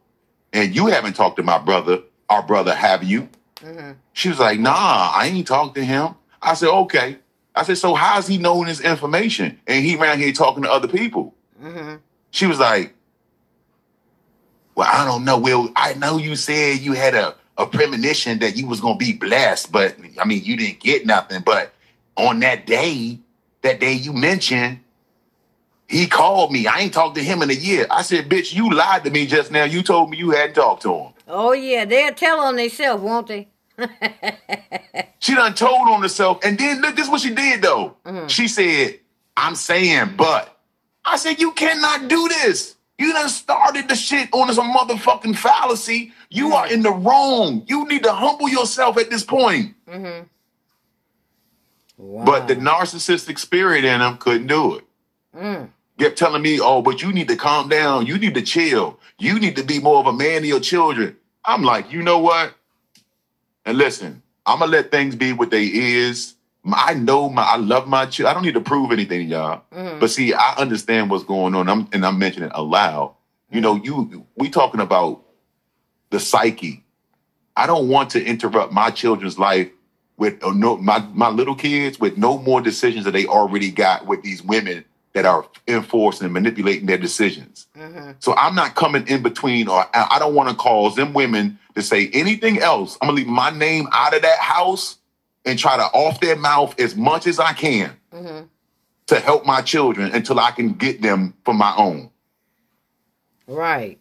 [0.54, 3.28] and you haven't talked to my brother, our brother, have you?
[3.60, 6.16] hmm She was like, nah, I ain't talked to him.
[6.48, 7.18] I said, okay.
[7.56, 9.60] I said, so how's he knowing this information?
[9.68, 11.34] And he around here talking to other people.
[11.60, 11.96] hmm
[12.32, 12.94] She was like,
[14.76, 15.38] well, I don't know.
[15.38, 19.06] Well, I know you said you had a, a premonition that you was going to
[19.06, 21.42] be blessed, but I mean, you didn't get nothing.
[21.42, 21.74] But
[22.16, 23.20] on that day,
[23.64, 24.80] that day you mentioned,
[25.90, 26.68] he called me.
[26.68, 27.88] I ain't talked to him in a year.
[27.90, 29.64] I said, bitch, you lied to me just now.
[29.64, 31.14] You told me you hadn't talked to him.
[31.28, 33.48] Oh yeah, they'll tell on themselves, won't they?
[35.20, 36.40] She done told on herself.
[36.44, 37.96] And then look, this is what she did though.
[38.06, 38.30] Mhm.
[38.30, 39.00] She said,
[39.36, 40.54] I'm saying, but.
[41.04, 42.76] I said, you cannot do this.
[42.98, 46.12] You done started the shit on some motherfucking fallacy.
[46.30, 47.64] You are in the wrong.
[47.68, 49.76] You need to humble yourself at this point.
[49.90, 50.22] hmm
[51.98, 52.26] Wow.
[52.26, 54.84] But the narcissistic spirit in him couldn't do it.
[55.36, 55.70] Mm.
[56.00, 58.06] Kept telling me, oh, but you need to calm down.
[58.06, 59.00] You need to chill.
[59.18, 61.18] You need to be more of a man to your children.
[61.44, 62.54] I'm like, you know what?
[63.68, 66.36] And listen, I'm gonna let things be what they is.
[66.66, 68.32] I know my, I love my children.
[68.32, 69.64] I don't need to prove anything, y'all.
[69.74, 70.00] Mhm.
[70.00, 71.70] But see, I understand what's going on.
[71.70, 73.14] I'm, and I'm mentioning it aloud.
[73.52, 75.22] You know, you we talking about
[76.12, 76.84] the psyche.
[77.58, 79.70] I don't want to interrupt my children's life
[80.16, 84.06] with uh, no my my little kids with no more decisions that they already got
[84.06, 84.86] with these women
[85.18, 87.66] that are enforcing and manipulating their decisions.
[87.76, 91.58] hmm So I'm not coming in between, or I don't want to cause them women
[91.74, 93.00] to say anything else.
[93.02, 94.98] I'm gonna leave my name out of that house
[95.44, 98.42] and try to off their mouth as much as I can hmm
[99.08, 102.12] to help my children until I can get them for my own.
[103.48, 103.98] Right.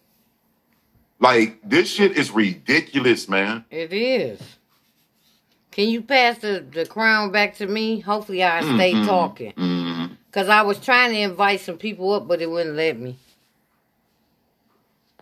[1.19, 3.65] Like this shit is ridiculous, man.
[3.71, 4.39] It is.
[5.71, 8.01] Can you pass the, the crown back to me?
[8.01, 9.05] Hopefully I stay Mm-mm.
[9.05, 9.53] talking.
[10.37, 10.41] Mm.
[10.41, 13.17] Cause I was trying to invite some people up, but it wouldn't let me.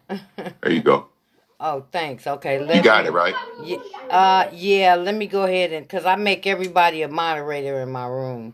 [0.09, 1.07] There you go.
[1.57, 2.27] Oh, thanks.
[2.27, 3.33] Okay, let You got me, it right.
[3.63, 3.77] Yeah,
[4.09, 4.95] uh, yeah.
[4.95, 8.53] Let me go ahead and cause I make everybody a moderator in my room.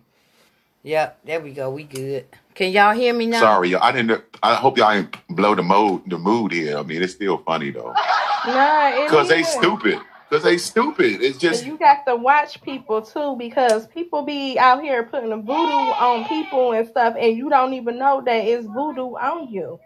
[0.84, 1.72] Yep, there we go.
[1.72, 2.26] We good.
[2.54, 3.40] Can y'all hear me now?
[3.40, 3.82] Sorry, y'all.
[3.82, 4.24] I didn't.
[4.44, 6.78] I hope y'all didn't blow the mode, the mood here.
[6.78, 7.92] I mean, it's still funny though,
[8.46, 10.00] Nah, it cause they stupid.
[10.32, 11.22] Cause they stupid.
[11.22, 15.38] It's just you got to watch people too because people be out here putting a
[15.38, 19.78] voodoo on people and stuff, and you don't even know that it's voodoo on you.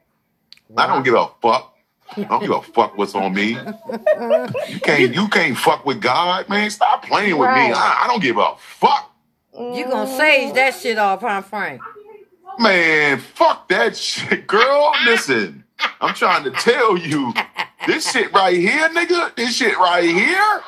[0.77, 1.73] I don't give a fuck.
[2.15, 3.58] I don't give a fuck what's on me.
[4.69, 5.15] You can't.
[5.15, 6.69] You can't fuck with God, man.
[6.69, 7.71] Stop playing with me.
[7.71, 9.12] I, I don't give a fuck,
[9.53, 11.81] You gonna sage that shit off, huh, Frank?
[12.60, 13.17] man.
[13.17, 14.93] Fuck that shit, girl.
[15.05, 15.63] Listen,
[15.99, 17.34] I'm trying to tell you,
[17.87, 19.35] this shit right here, nigga.
[19.35, 20.61] This shit right here.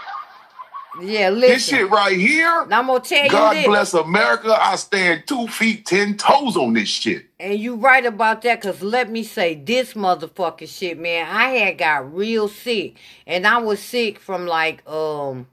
[1.02, 2.66] Yeah, This shit right here.
[2.66, 4.58] Now I'm gonna tell you God bless America.
[4.60, 7.28] I stand two feet, ten toes on this shit.
[7.40, 11.28] And you right about that, cause let me say this motherfucking shit, man.
[11.30, 12.96] I had got real sick,
[13.28, 15.48] and I was sick from like um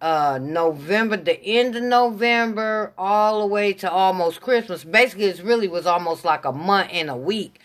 [0.00, 4.84] uh November, the end of November, all the way to almost Christmas.
[4.84, 7.60] Basically, it really was almost like a month and a week.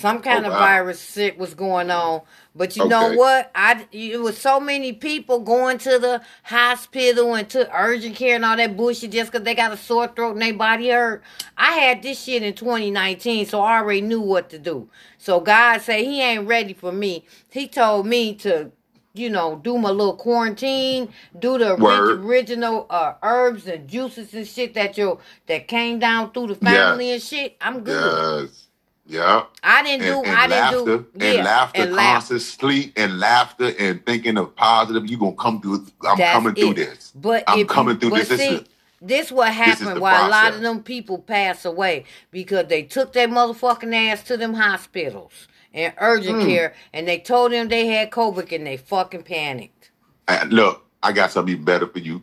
[0.00, 0.60] Some kind Oh, of wow.
[0.60, 2.22] virus shit was going on,
[2.56, 3.50] but you know what?
[3.54, 8.44] I it was so many people going to the hospital and to urgent care and
[8.44, 11.22] all that bullshit just because they got a sore throat and their body hurt.
[11.58, 14.88] I had this shit in 2019, so I already knew what to do.
[15.18, 17.26] So God said He ain't ready for me.
[17.50, 18.72] He told me to,
[19.12, 22.20] you know, do my little quarantine, do the Word.
[22.24, 27.10] original uh, herbs and juices and shit that you that came down through the family
[27.12, 27.56] and shit.
[27.60, 28.26] I'm good.
[28.48, 28.68] Yes.
[29.10, 29.42] Yeah.
[29.64, 30.30] I didn't And, do.
[30.30, 31.24] and I didn't laughter, do.
[31.26, 32.12] and laughter, and laugh.
[32.14, 35.10] constant sleep, and laughter, and thinking of positive.
[35.10, 35.86] You gonna come through.
[36.06, 36.76] I'm That's coming through it.
[36.76, 37.12] this.
[37.14, 38.28] But I'm if coming you, through but this.
[38.28, 38.64] This See, is-
[39.02, 42.82] this what is happened the why a lot of them people pass away because they
[42.82, 46.46] took their motherfucking ass to them hospitals and urgent Mm.
[46.46, 49.90] care and they told them they had COVID and they fucking panicked.
[50.28, 52.22] Uh, look, I got something better for you.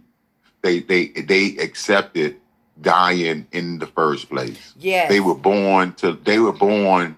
[0.61, 2.35] They they they accepted
[2.81, 4.73] dying in the first place.
[4.79, 5.07] Yeah.
[5.07, 6.13] They were born to.
[6.13, 7.17] They were born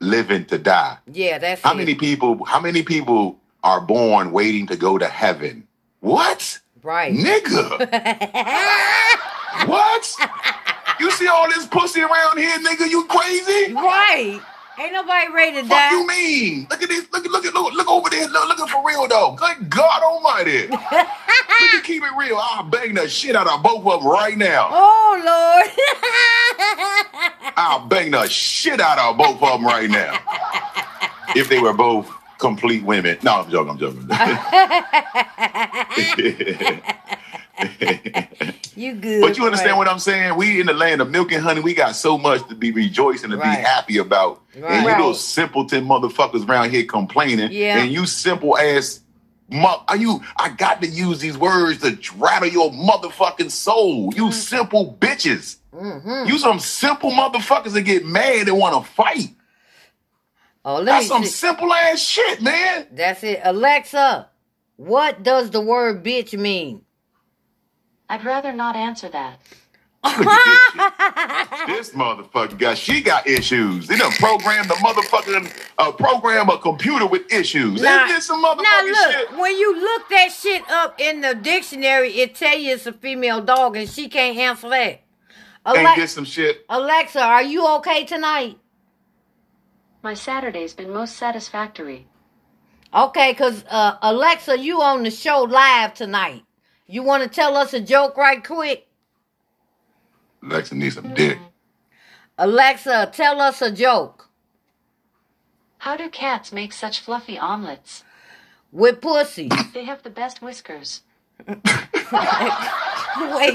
[0.00, 0.98] living to die.
[1.12, 1.76] Yeah, that's How it.
[1.78, 2.44] many people?
[2.44, 5.66] How many people are born waiting to go to heaven?
[6.00, 7.12] What, Right.
[7.14, 7.88] nigga?
[9.66, 10.16] What?
[11.00, 12.88] You see all this pussy around here, nigga?
[12.88, 13.74] You crazy?
[13.74, 14.40] right.
[14.80, 15.90] Ain't nobody ready to die.
[15.90, 16.66] you mean?
[16.70, 17.06] Look at this.
[17.12, 18.26] Look at look at look, look over there.
[18.28, 19.36] Look, looking for real though.
[19.38, 20.68] Good God Almighty.
[20.68, 22.38] Let me keep it real.
[22.40, 24.68] I'll bang the shit out of both of them right now.
[24.72, 25.70] Oh Lord.
[27.56, 30.18] I'll bang the shit out of both of them right now.
[31.36, 33.18] If they were both complete women.
[33.22, 33.72] No, I'm joking.
[33.72, 34.08] I'm joking.
[38.76, 39.20] You good?
[39.20, 39.78] But you understand Frank.
[39.78, 40.36] what I'm saying?
[40.36, 41.60] We in the land of milk and honey.
[41.60, 43.58] We got so much to be rejoicing and Right.
[43.58, 44.40] be happy about.
[44.56, 44.70] Right.
[44.72, 47.50] And you little simpleton motherfuckers around here complaining.
[47.52, 47.78] Yeah.
[47.82, 49.00] And you simple ass.
[49.52, 50.22] Are you?
[50.36, 54.14] I got to use these words to rattle your motherfucking soul.
[54.14, 55.56] You simple bitches.
[55.74, 56.28] Mm-hmm.
[56.28, 59.30] You some simple motherfuckers that get mad and want to fight.
[60.64, 61.30] Oh, let That's me some see.
[61.30, 62.86] simple ass shit, man.
[62.92, 63.40] That's it.
[63.42, 64.28] Alexa,
[64.76, 66.82] what does the word bitch mean?
[68.10, 69.38] I'd rather not answer that.
[70.04, 71.66] Look this, shit.
[71.68, 73.86] this motherfucker got she got issues.
[73.86, 77.82] They done programmed the motherfucking uh, program a computer with issues.
[77.82, 79.38] Now- Isn't this some Now look, shit?
[79.38, 83.42] when you look that shit up in the dictionary, it tell you it's a female
[83.42, 85.02] dog, and she can't answer that.
[85.66, 86.64] Ain't Ale- this some shit?
[86.70, 88.58] Alexa, are you okay tonight?
[90.02, 92.06] My Saturday's been most satisfactory.
[92.94, 96.42] Okay, cause uh, Alexa, you on the show live tonight.
[96.90, 98.88] You want to tell us a joke right quick?
[100.42, 101.38] Alexa needs some dick.
[102.38, 104.28] Alexa, tell us a joke
[105.78, 108.04] How do cats make such fluffy omelets?
[108.72, 109.48] with pussy.
[109.74, 111.02] They have the best whiskers.
[111.48, 111.58] Wait,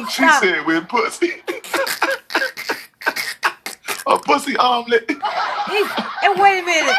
[0.09, 0.43] She stop.
[0.43, 1.33] said with pussy.
[4.07, 5.09] a pussy omelet.
[5.09, 5.87] He's,
[6.23, 6.95] and wait a minute.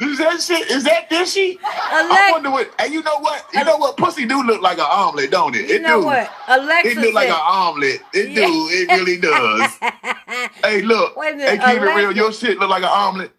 [0.00, 0.70] Is that shit?
[0.70, 1.58] Is that dishy?
[1.62, 2.70] I wonder what.
[2.78, 3.44] And you know what?
[3.54, 3.96] You know what?
[3.96, 5.68] Pussy do look like an omelet, don't it?
[5.68, 6.06] you it know do.
[6.06, 6.30] what?
[6.48, 8.00] Alexa It look like an omelet.
[8.12, 8.46] It Yeah.
[8.46, 8.68] do.
[8.70, 9.70] It really does.
[10.64, 11.16] hey, look.
[11.16, 12.12] Wait a Hey, minute, keep it real.
[12.12, 13.32] Your shit look like an omelet.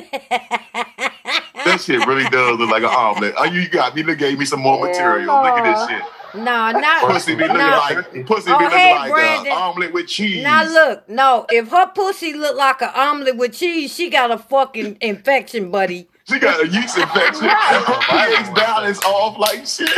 [0.00, 3.34] That shit really does look like an omelet.
[3.36, 4.02] Oh, you got me.
[4.02, 5.34] Look, gave me some more Yeah, material.
[5.42, 6.02] Look at this shit.
[6.34, 7.68] No, not Pussy be looking no.
[7.70, 9.52] like pussy Oh, be looking hey, like uh, Brandon.
[9.52, 10.42] an omelet with cheese.
[10.42, 14.38] Now look, no, if her pussy look like an omelet with cheese, she got a
[14.38, 16.08] fucking infection, buddy.
[16.24, 17.44] She got a yeast infection.
[17.48, 19.88] Her pH balance off like shit.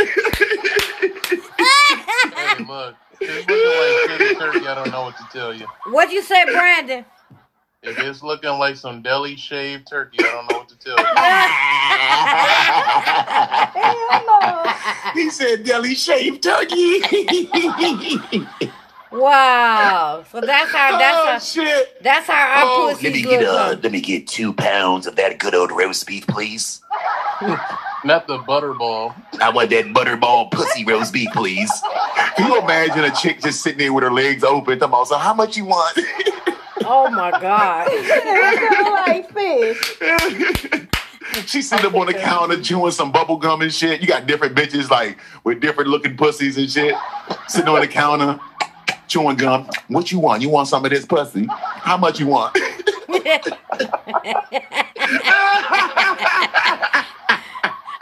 [1.57, 5.65] Hey, look, if it's looking like shitty turkey, I don't know what to tell you.
[5.89, 7.05] What you say, Brandon?
[7.83, 11.05] If it's looking like some deli shaved turkey, I don't know what to tell you.
[15.23, 17.01] He said deli shaved turkey.
[19.09, 20.25] Wow.
[20.29, 22.03] So that's how oh that's how shit.
[22.03, 25.15] that's how our Oh, pussies Let me get uh, let me get two pounds of
[25.15, 26.81] that good old roast beef, please.
[28.03, 29.15] Not the butterball.
[29.41, 31.71] I want that butterball pussy roast beef, please.
[32.35, 34.77] Can you imagine a chick just sitting there with her legs open?
[34.77, 35.97] Talking about, so how much you want?
[36.89, 37.87] Oh my god.
[37.91, 39.97] It like fish.
[41.45, 43.99] she sitting up on the counter chewing some bubble gum and shit.
[43.99, 46.95] You got different bitches like with different looking pussies and shit
[47.49, 48.39] sitting on the counter
[49.07, 49.69] chewing gum.
[49.89, 50.41] What you want?
[50.41, 51.47] You want some of this pussy?
[51.49, 52.57] How much you want?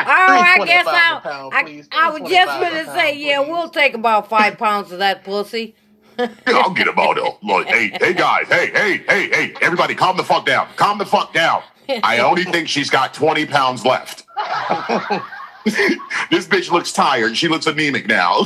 [0.08, 1.84] Oh, I guess 25 a I, pound, I.
[1.92, 3.50] I was just gonna say, yeah, please.
[3.50, 5.74] we'll take about five pounds of that pussy.
[6.48, 7.38] I'll get them all though.
[7.44, 10.68] Look, hey, hey guys, hey, hey, hey, hey, everybody, calm the fuck down.
[10.76, 11.62] Calm the fuck down.
[12.04, 14.26] I only think she's got 20 pounds left.
[15.66, 17.38] this bitch looks tired.
[17.38, 18.44] She looks anemic now.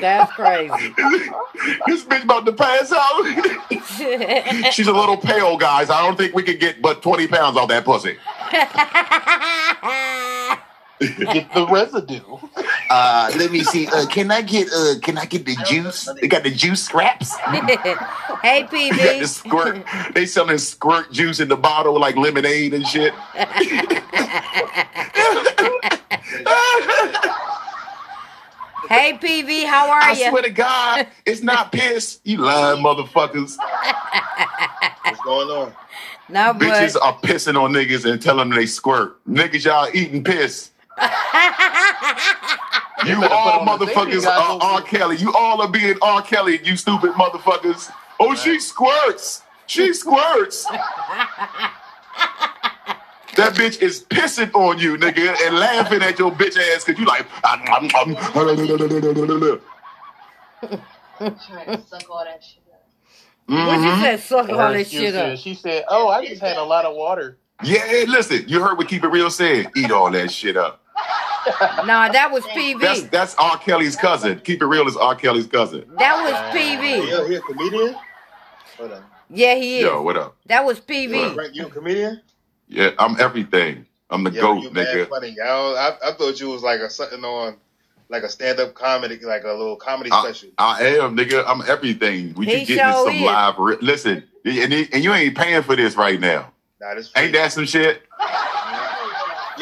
[0.00, 0.68] That's crazy.
[1.86, 4.72] this bitch about to pass out.
[4.72, 5.90] she's a little pale, guys.
[5.90, 8.16] I don't think we can get but 20 pounds off that pussy.
[11.08, 12.20] Get the residue.
[12.90, 13.86] Uh, let me see.
[13.88, 16.08] Uh, can I get uh, can I get the juice?
[16.20, 17.34] They got the juice scraps.
[18.42, 19.26] hey, They got the PV.
[19.26, 19.84] squirt.
[20.14, 23.14] They selling squirt juice in the bottle like lemonade and shit.
[28.88, 30.28] Hey, PV, how are I you?
[30.28, 32.20] swear to God, it's not piss.
[32.24, 33.56] You lying motherfuckers.
[35.04, 35.72] What's going on?
[36.28, 39.24] No, but Bitches are pissing on niggas and telling them they squirt.
[39.26, 40.71] Niggas, y'all eating piss.
[43.04, 44.62] You all put on the safety motherfuckers are goggles.
[44.62, 44.82] R.
[44.82, 45.16] Kelly.
[45.16, 46.22] You all are being R.
[46.22, 47.90] Kelly, you stupid motherfuckers.
[48.20, 49.42] Oh, she squirts.
[49.66, 50.66] She squirts.
[53.36, 57.06] That bitch is pissing on you, nigga, and laughing at your bitch ass because you
[57.06, 57.26] like.
[57.44, 58.14] "Um, um, um,
[61.18, 62.82] Trying to suck all that shit up.
[63.48, 65.38] what you said, suck all Her this excuse shit up.
[65.38, 68.76] She said, "Oh, I just had a lot of water." Yeah, hey, listen, you heard
[68.76, 69.70] what Keep It Real said.
[69.76, 70.81] Eat all that shit up.
[71.86, 73.10] Nah, that was That's PV.
[73.10, 73.58] that's R.
[73.58, 74.40] Kelly's cousin.
[74.40, 75.14] Keep It Real is R.
[75.14, 75.84] Kelly's cousin.
[75.98, 77.08] That was Hey, PV.
[77.10, 77.96] yo, he a comedian?
[78.78, 79.04] Hold on.
[79.30, 79.84] Yeah, he is.
[79.84, 80.36] Yo, what up?
[80.46, 81.34] That was What PV.
[81.34, 82.20] Frank, you a comedian?
[82.68, 83.86] Yeah, I'm everything.
[84.10, 85.08] I'm the Yo, goat, you mad nigga.
[85.08, 85.36] funny.
[85.42, 87.56] I, I, I thought you was like a something on,
[88.08, 90.50] like a stand up comedy, like a little comedy I, special.
[90.58, 91.44] I am, nigga.
[91.46, 92.34] I'm everything.
[92.34, 93.26] We He you getting sure some is.
[93.26, 93.58] live.
[93.58, 96.52] Re- Listen, and, and you ain't paying for this right now.
[96.80, 97.10] Nah, this.
[97.16, 98.02] Ain't that some shit?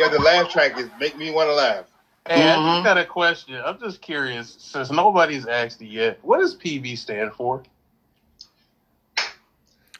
[0.00, 1.86] Yeah, the laugh track is make me want to laugh.
[2.28, 2.74] Hey, I Mm-hmm.
[2.76, 3.60] just got a question.
[3.64, 7.62] I'm just curious, since nobody's asked it yet, what does PV stand for?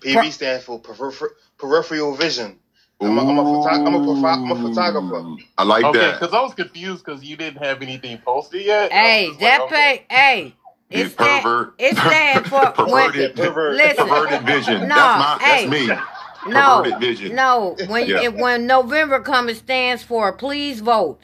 [0.01, 2.59] PV stands for peripher- peripheral vision.
[3.03, 5.37] I'm a, I'm a, photo- I'm a, profi- I'm a photographer.
[5.59, 6.21] I like Okay, that.
[6.21, 8.93] because I was confused because you didn't have anything posted yet.
[8.93, 10.07] Hey, was just that like, okay.
[10.09, 10.15] pay.
[10.17, 10.55] Hey,
[10.91, 11.43] You it stand.
[11.45, 11.75] pervert.
[11.79, 12.75] It stand for when.
[12.75, 13.77] perverted, Pervert.
[13.77, 14.89] Listen, perverted vision.
[14.89, 15.39] No, that's my.
[15.41, 15.67] hey.
[15.67, 15.97] That's me.
[16.47, 17.35] No, vision.
[17.35, 17.77] no.
[17.89, 18.23] When Yeah.
[18.23, 21.21] it, when November comes, it stands for please vote.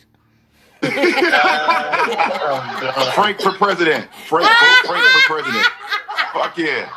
[0.83, 0.92] I'm.
[3.14, 4.09] Frank for president.
[4.29, 5.66] Frank, vote Frank for president.
[6.33, 6.88] Fuck yeah.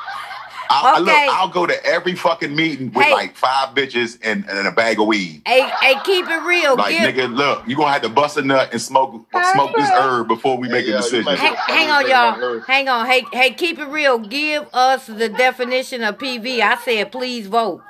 [0.71, 1.25] I'll, Okay.
[1.27, 3.12] look, I'll go to every fucking meeting with Hey.
[3.12, 5.41] like five bitches and, and a bag of weed.
[5.47, 6.75] Hey, hey, keep it real.
[6.75, 9.89] Like Give, nigga, look, you're gonna have to bust a nut and smoke smoke this
[9.89, 11.25] herb before we make Yeah, a decision.
[11.25, 12.60] might hang, hang on, y'all.
[12.62, 13.08] Hang on.
[13.08, 14.19] Hey, hey, keep it real.
[14.19, 16.60] Give us the definition of PV.
[16.62, 17.82] I said, please vote.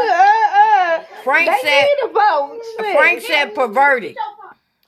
[0.00, 1.04] Uh-uh.
[1.24, 1.82] Frank they said.
[1.82, 2.60] need to vote.
[2.78, 2.96] Shit.
[2.96, 4.16] Frank said perverted.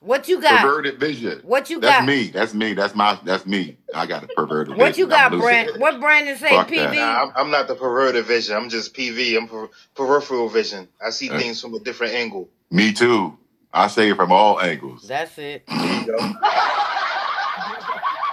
[0.00, 0.62] What you got?
[0.62, 1.40] Perverted vision.
[1.44, 2.06] What you That's got?
[2.06, 2.30] That's me.
[2.30, 2.72] That's me.
[2.74, 3.18] That's my.
[3.24, 3.76] That's me.
[3.94, 4.78] I got a perverted vision.
[4.80, 5.00] What vision.
[5.00, 5.38] you got, I'm.
[5.38, 5.70] Brand?
[5.78, 6.48] What Brandon say?
[6.50, 6.68] Fuck.
[6.68, 6.94] PV.
[6.96, 8.56] Nah, I'm, I'm not the perverted vision.
[8.56, 9.36] I'm just PV.
[9.36, 10.88] I'm per- peripheral vision.
[11.04, 11.38] I see Uh.
[11.38, 12.48] things from a different angle.
[12.70, 13.38] Me too.
[13.72, 15.06] I say it from all angles.
[15.06, 15.62] That's it.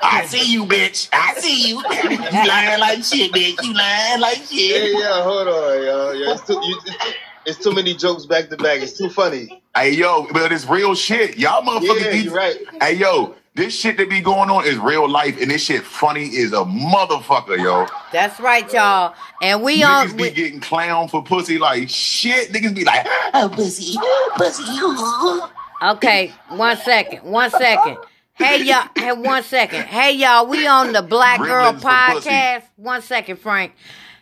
[0.02, 0.18] There you go.
[0.18, 1.10] I see you, bitch.
[1.14, 1.84] I see you.
[2.32, 3.62] You lying like shit, bitch.
[3.64, 4.94] You lying like Yeah, shit.
[5.00, 5.24] yeah.
[5.24, 6.12] Hold on, yo.
[6.12, 7.12] yo it's, too, you, it's, too,
[7.46, 8.82] it's too many jokes back to back.
[8.82, 9.62] It's too funny.
[9.76, 11.38] Hey yo, but it's real shit.
[11.38, 12.02] Y'all motherfuckers.
[12.04, 12.56] Yeah, these- you're right.
[12.82, 16.26] Hey yo, this shit that be going on is real life, and this shit funny
[16.28, 17.88] is a motherfucker, yo.
[18.12, 19.16] That's right, y'all.
[19.42, 20.18] And we Niggas on.
[20.18, 22.52] be We, getting clown for pussy like shit.
[22.52, 23.96] Niggas be like, Oh, pussy.
[24.38, 24.64] Pussy.
[24.82, 25.92] ooh.
[25.94, 27.24] okay, one second.
[27.24, 27.98] One second.
[28.40, 28.88] Hey y'all.
[28.98, 29.84] Hey, one second.
[29.84, 30.48] Hey y'all.
[30.48, 32.30] We on the Black Girl Gremlins for pussy.
[32.30, 32.64] podcast.
[32.78, 33.74] One second, Frank.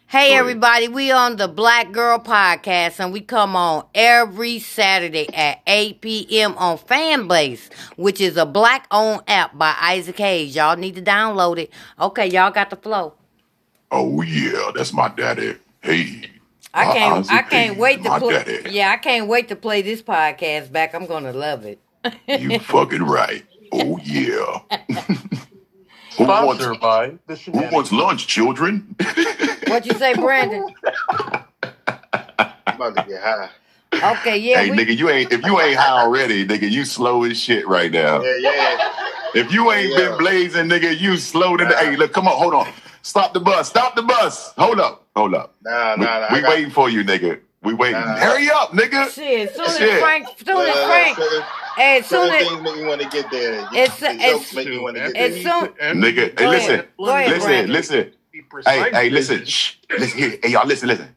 [0.08, 5.60] Hey everybody, we on the Black Girl Podcast and we come on every Saturday at
[5.68, 6.56] 8 p.m.
[6.58, 10.56] on Fanbase, which is a black owned app by Isaac Hayes.
[10.56, 11.72] Y'all need to download it.
[12.00, 13.16] Okay, y'all got the flow.
[13.92, 15.56] oh yeah, that's my daddy.
[15.82, 16.32] Hey,
[16.74, 18.64] I uh, can't Isaac I can't Hayes, wait to my play daddy.
[18.72, 20.96] Yeah, I can't wait to play this podcast back.
[20.96, 21.80] I'm gonna love it.
[22.28, 23.44] You fucking right.
[23.72, 24.60] Oh yeah.
[26.18, 27.92] who wants Sponsored by the Who wants Shenanigans.
[27.94, 28.96] lunch, children?
[29.68, 30.74] what you say, Brandon?
[32.68, 33.50] I'm about to get high.
[34.18, 37.24] Okay, yeah, hey, we nigga, you ain't if you ain't high already, nigga, you slow
[37.24, 38.22] as shit right now.
[38.22, 38.92] Yeah, yeah.
[39.34, 40.10] If you ain't Yeah.
[40.10, 41.76] been blazing, nigga, you slowed in the.
[41.76, 42.68] Hey, look, come on, hold on.
[43.02, 43.70] Stop the bus.
[43.70, 44.54] Stop the bus.
[44.58, 45.06] Hold up.
[45.16, 45.56] Hold up.
[45.64, 46.28] Nah, We, nah, nah.
[46.32, 47.40] we I got, waiting for you, nigga.
[47.64, 48.00] We waiting.
[48.02, 48.16] Nah.
[48.18, 49.10] Hurry up, nigga.
[49.12, 49.56] shit.
[49.56, 50.00] Soon as Shit.
[50.00, 51.18] Frank, soon as look, Frank,
[51.78, 53.62] certain, hey, soon certain as things make me want to get there.
[53.62, 55.54] You- It's- the it's- make me want to get it's there.
[55.54, 56.74] soon- Nigga, hey, Go listen.
[56.76, 56.88] ahead.
[56.98, 57.74] Go ahead, Listen, Brandon.
[57.74, 58.12] listen.
[58.32, 59.46] Be Hey, precise, hey, listen.
[59.46, 59.74] Shh.
[59.98, 60.40] Listen here.
[60.44, 61.16] Hey, y'all, listen, listen.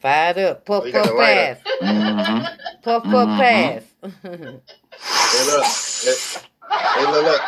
[0.00, 2.44] fired up, puff, Oh, puff, pass, Mm-hmm.
[2.82, 3.38] puff, puff, Mhm.
[3.38, 3.82] pass.
[5.32, 5.64] Hey, look.
[5.66, 6.14] Hey,
[6.94, 7.42] hey, look, look.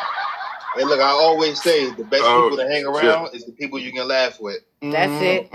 [0.76, 3.78] Hey, look, I always say the best Oh, people to hang around is the people
[3.78, 4.58] you can laugh with.
[4.82, 5.50] That's it.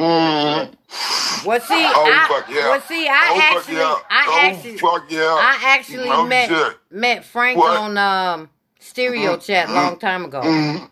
[1.43, 1.49] Mm-hmm.
[1.49, 2.69] Well, see, Oh, I, fuck yeah.
[2.69, 3.95] well, see, I oh, fuck actually, yeah.
[4.09, 5.37] I oh, actually, fuck yeah.
[5.39, 6.77] I actually oh, met shit.
[6.91, 7.77] met Frank What?
[7.77, 10.41] on um stereo chat long time ago.
[10.41, 10.89] Mm.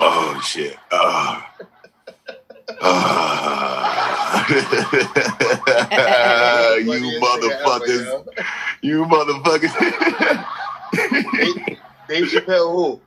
[0.00, 0.78] Oh shit.
[0.90, 1.42] Uh.
[2.80, 4.44] Uh.
[6.84, 8.26] you motherfuckers.
[8.82, 9.74] You motherfuckers.
[11.32, 11.78] Dave,
[12.08, 13.00] Dave Chappelle, who?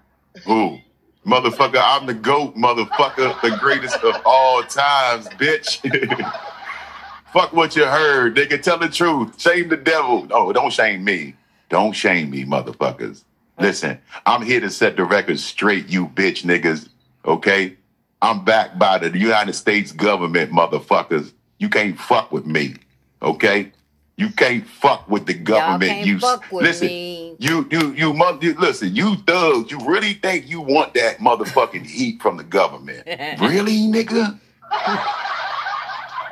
[0.46, 0.80] Who?
[1.28, 5.82] Motherfucker, I'm the GOAT, motherfucker, the greatest of all times, bitch.
[7.34, 8.36] Fuck what you heard.
[8.36, 9.40] They can tell the truth.
[9.40, 10.26] Shame the devil.
[10.32, 11.36] Oh, don't shame me.
[11.68, 13.26] Don't shame me, motherfuckers.
[13.60, 16.88] Listen, I'm here to set the record straight, you bitch niggas.
[17.26, 17.76] Okay?
[18.22, 21.34] I'm backed by the United States government, motherfuckers.
[21.58, 22.76] You can't fuck with me.
[23.22, 23.74] Okay?
[24.18, 25.92] You can't fuck with the government.
[25.92, 26.88] can't you fuck with listen.
[26.88, 27.36] me.
[27.38, 31.86] You you you mother you, listen, you thugs, you really think you want that motherfucking
[31.86, 33.06] heat from the government.
[33.08, 34.40] really, nigga?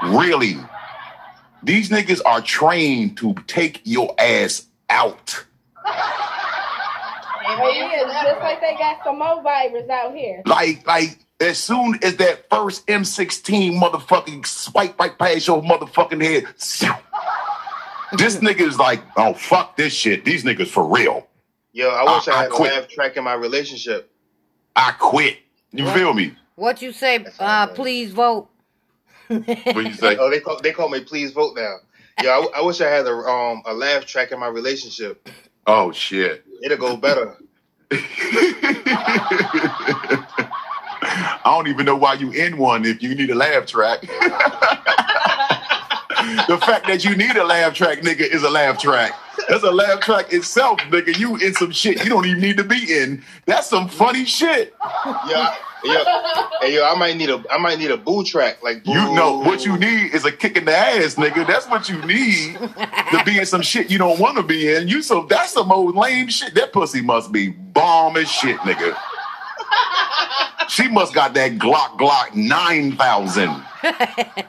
[0.04, 0.58] really?
[1.62, 5.45] These niggas are trained to take your ass out.
[7.48, 10.41] Oh, yeah, just like they got some more virus out here.
[10.48, 16.45] Like, like as soon as that first M16 motherfucking swipe right past your motherfucking head,
[18.17, 20.25] this nigga is like, oh fuck this shit.
[20.25, 21.28] These niggas for real.
[21.74, 24.09] Yo, I wish I- I, I had a laugh track in my relationship.
[24.76, 25.39] I quit.
[25.72, 25.95] You What?
[25.95, 26.36] feel me?
[26.55, 27.26] What you say?
[27.39, 28.49] Uh, please vote.
[29.28, 29.47] What
[29.86, 30.16] you say?
[30.18, 31.76] Oh, they call they call me please vote now.
[32.24, 35.28] Yo, I wish I had a um a laugh track in my relationship.
[35.68, 36.45] Oh shit.
[36.63, 37.38] It'll go better.
[41.07, 43.99] I don't even know why you in one if you need a laugh track.
[46.47, 49.11] the fact that you need a laugh track, nigga, is a laugh track.
[49.49, 51.17] That's a laugh track itself, nigga.
[51.17, 53.23] You in some shit you don't even need to be in.
[53.45, 54.73] That's some funny shit.
[55.28, 56.03] Yeah, yeah.
[56.61, 58.63] Hey, yo, I might need a I might need a boo track.
[58.63, 58.91] Like boo.
[58.91, 61.45] You know what you need is a kick in the ass, nigga.
[61.45, 64.88] That's what you need to be in some shit you don't want to be in.
[64.88, 66.55] You so that's some old lame shit.
[66.55, 68.97] That pussy must be bomb as shit, nigga.
[70.69, 73.63] She must got that Glock Glock nine thousand.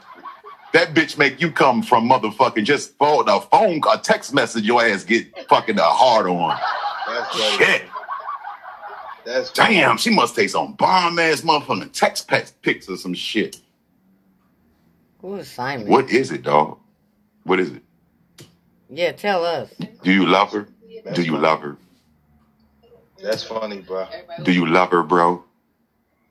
[0.77, 4.85] That bitch make you come from motherfucking just for the phone, a text message, your
[4.85, 6.61] ass get fucking a hard on.
[7.09, 7.65] That's funny.
[7.65, 7.83] Shit.
[9.25, 9.77] That's funny.
[9.77, 13.57] Damn, she must take some bomb ass motherfucking text pics pics or some shit.
[15.23, 15.89] Who is Simon?
[15.89, 16.79] What is it, dog?
[17.45, 17.83] What is it?
[18.91, 19.73] Yeah, tell us.
[20.03, 20.69] Do you love her?
[21.15, 21.79] Do you love her?
[23.23, 24.09] That's funny, bro.
[24.43, 25.43] Do you love her, bro?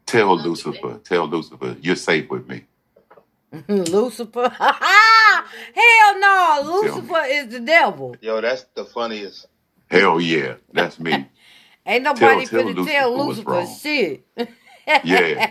[0.05, 2.65] Tell Lucifer, tell Lucifer, you're safe with me.
[3.69, 4.49] Lucifer.
[4.59, 8.15] Hell no, Lucifer is the devil.
[8.21, 9.47] Yo, that's the funniest.
[9.89, 11.27] Hell yeah, that's me.
[11.85, 14.27] Ain't nobody tell finna tell Lucifer Lucifer shit.
[15.03, 15.47] Yeah.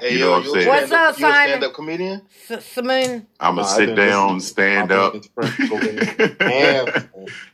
[0.00, 0.66] Hey, You yo, know what I'm saying?
[0.68, 1.50] What's stand-up- up, You a Simon?
[1.50, 2.22] stand-up comedian?
[2.50, 5.22] S- Simone, I'ma sit down, stand up, been
[5.70, 6.38] listening.
[6.46, 6.88] Damn.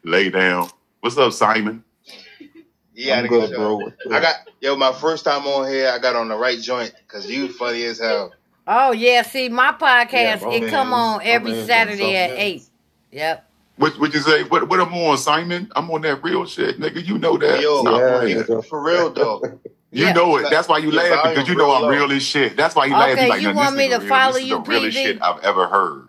[0.05, 0.71] lay down.
[1.01, 1.85] What's up, Simon?
[2.95, 3.93] Yeah, I'm I good, good, bro.
[4.11, 7.31] I got yo, my first time on here, I got on the right joint because
[7.31, 8.33] you funny as hell.
[8.71, 12.43] Oh yeah, see my podcast Yeah, my it come on every man's Saturday at something
[12.45, 12.62] eight.
[13.12, 13.45] Yep.
[13.77, 14.45] What what you say?
[14.45, 15.73] What what I'm on, Simon?
[15.75, 17.05] I'm on that real shit, nigga.
[17.05, 17.62] You know that.
[17.62, 19.61] Yo, Stop Yeah, For real though.
[19.91, 20.12] You Yeah.
[20.12, 20.51] know it.
[20.51, 21.89] That's why you Your laugh because you know I'm low.
[21.89, 22.59] real as shit.
[22.59, 23.12] That's why you laugh.
[23.12, 24.09] Okay, You like, you "Nah, want me to real.
[24.09, 25.03] follow This is you, the realest PV?
[25.03, 26.09] shit I've ever heard.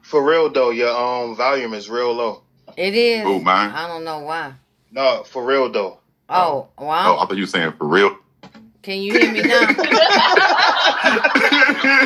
[0.00, 2.42] For real though, your um volume is real low.
[2.76, 3.26] It is.
[3.26, 3.70] Oh, mine?
[3.70, 4.54] I don't know why.
[4.90, 6.00] No, for real though.
[6.30, 7.16] Oh, wow.
[7.16, 8.16] Oh, I thought you were saying for real.
[8.82, 9.66] Can you hear me now?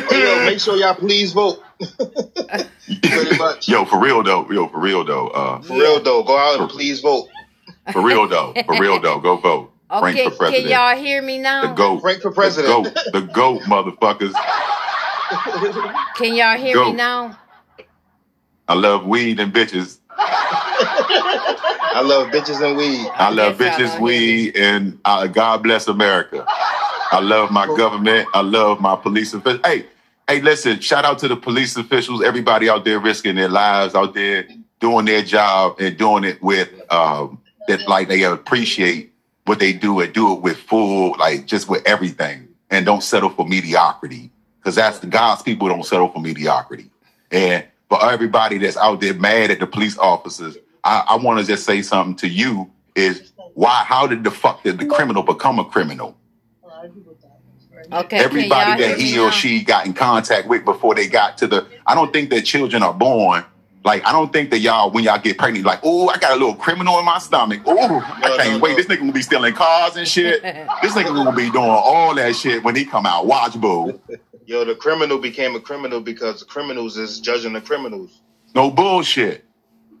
[0.09, 1.61] Hey, yo, make sure y'all please vote.
[1.79, 3.67] Pretty much.
[3.67, 4.49] Yo, for real though.
[4.49, 5.27] Yo, for real though.
[5.27, 7.27] Uh, For real though, go out and please vote.
[7.91, 8.53] for real though.
[8.65, 9.19] For real though.
[9.19, 9.71] Go vote.
[9.99, 11.61] Frank Okay, for can y'all hear me now?
[11.61, 11.73] The now?
[11.75, 11.99] goat.
[12.01, 12.83] Frank for The president.
[12.85, 12.97] goat.
[13.13, 14.33] The goat, motherfuckers.
[16.15, 17.37] Can y'all hear me now?
[18.67, 19.99] I love weed and bitches.
[20.79, 23.07] I love bitches and weed.
[23.15, 26.45] I love bitches, don't weed, and uh, God bless America.
[26.47, 28.27] I love my government.
[28.33, 29.65] I love my police officials.
[29.65, 29.85] Hey,
[30.27, 34.13] hey, listen, shout out to the police officials, everybody out there risking their lives out
[34.13, 34.47] there
[34.79, 39.11] doing their job and doing it with um that like they appreciate
[39.45, 43.29] what they do and do it with full, like just with everything and don't settle
[43.29, 44.29] for mediocrity.
[44.63, 46.89] Cause that's the God's people don't settle for mediocrity.
[47.31, 50.57] And for everybody that's out there mad at the police officers,
[50.87, 54.63] I, I want to just say something to you is why, how did the fuck
[54.63, 56.17] did the criminal become a criminal?
[57.91, 59.31] Okay, Everybody that he or now?
[59.31, 62.83] she got in contact with before they got to the, I don't think that children
[62.83, 63.45] are born.
[63.83, 66.35] Like, I don't think that y'all, when y'all get pregnant, like, oh, I got a
[66.35, 67.61] little criminal in my stomach.
[67.65, 68.71] Oh, I can't no, wait.
[68.71, 68.75] no.
[68.75, 70.41] This nigga gonna be stealing cars and shit.
[70.81, 73.25] This nigga gonna be doing all that shit when he come out.
[73.25, 73.99] Watch, boo.
[74.45, 78.21] Yo, the criminal became a criminal because the criminals is judging the criminals.
[78.55, 79.45] No bullshit.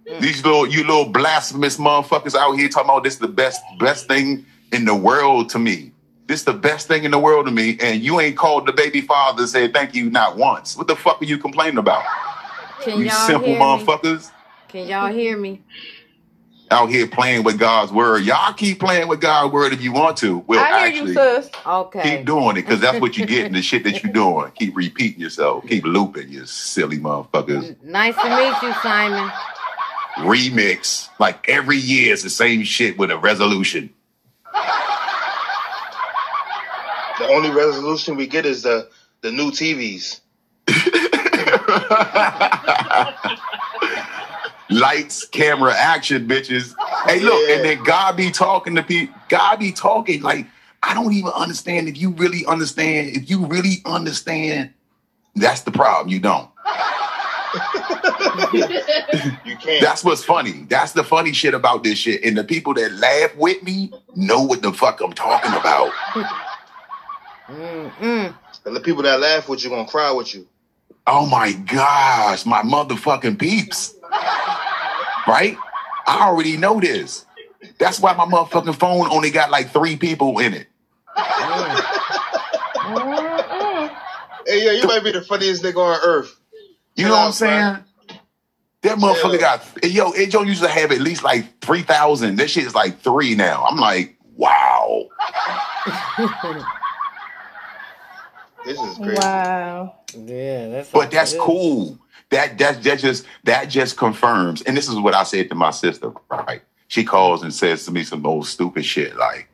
[0.21, 4.45] These little, you little blasphemous motherfuckers out here talking about this the best, best thing
[4.71, 5.91] in the world to me.
[6.27, 9.01] This the best thing in the world to me, and you ain't called the baby
[9.01, 10.75] father and said thank you not once.
[10.77, 12.03] What the fuck are you complaining about?
[12.81, 13.63] Can You y'all simple hear me?
[13.65, 14.31] motherfuckers
[14.67, 15.61] Can y'all hear me?
[16.69, 18.23] out here playing with God's word.
[18.25, 20.39] Y'all keep playing with God's word if you want to.
[20.47, 21.49] We'll I hear actually you, sis.
[21.65, 22.17] Okay.
[22.17, 23.53] keep doing it because that's what you're getting.
[23.53, 24.51] the shit that you're doing.
[24.51, 25.65] Keep repeating yourself.
[25.65, 27.81] Keep looping, you silly motherfuckers.
[27.83, 29.31] Nice to meet you, Simon.
[30.17, 31.09] Remix.
[31.19, 33.89] Like every year it's the same shit with a resolution.
[37.19, 38.89] The only resolution we get is the
[39.21, 40.21] the new TVs.
[44.69, 46.75] Lights, camera, action, bitches.
[47.05, 47.55] Hey, look, Yeah.
[47.55, 49.15] and then God be talking to people.
[49.29, 50.45] God be talking like
[50.83, 51.87] I don't even understand.
[51.87, 54.71] If you really understand, if you really understand,
[55.35, 56.09] that's the problem.
[56.09, 56.49] You don't.
[59.45, 59.81] You can't.
[59.81, 60.65] That's what's funny.
[60.69, 62.23] That's the funny shit about this shit.
[62.23, 65.91] And the people that laugh with me know what the fuck I'm talking about.
[67.47, 68.35] Mm-mm.
[68.65, 70.45] And the people that laugh with you gonna cry with you.
[71.05, 73.95] Oh my gosh, my motherfucking peeps.
[75.27, 75.57] Right?
[76.05, 77.25] I already know this.
[77.79, 80.67] That's why my motherfucking phone only got like three people in it.
[84.47, 86.39] Hey yo, you might be the funniest nigga on earth.
[86.95, 87.83] You know what I'm saying?
[88.83, 88.99] Man.
[88.99, 89.39] That motherfucker Chill.
[89.39, 92.37] got yo, it don't used to have at least like three thousand.
[92.37, 93.63] That shit is like three now.
[93.63, 95.07] I'm like, wow.
[98.65, 99.15] This is crazy.
[99.21, 99.95] Wow.
[100.13, 101.41] Yeah, that's But that's good.
[101.41, 101.99] cool.
[102.31, 104.61] That that that just that just confirms.
[104.63, 106.11] And this is what I said to my sister.
[106.29, 106.61] Right?
[106.89, 109.47] She calls and says to me some old stupid shit like.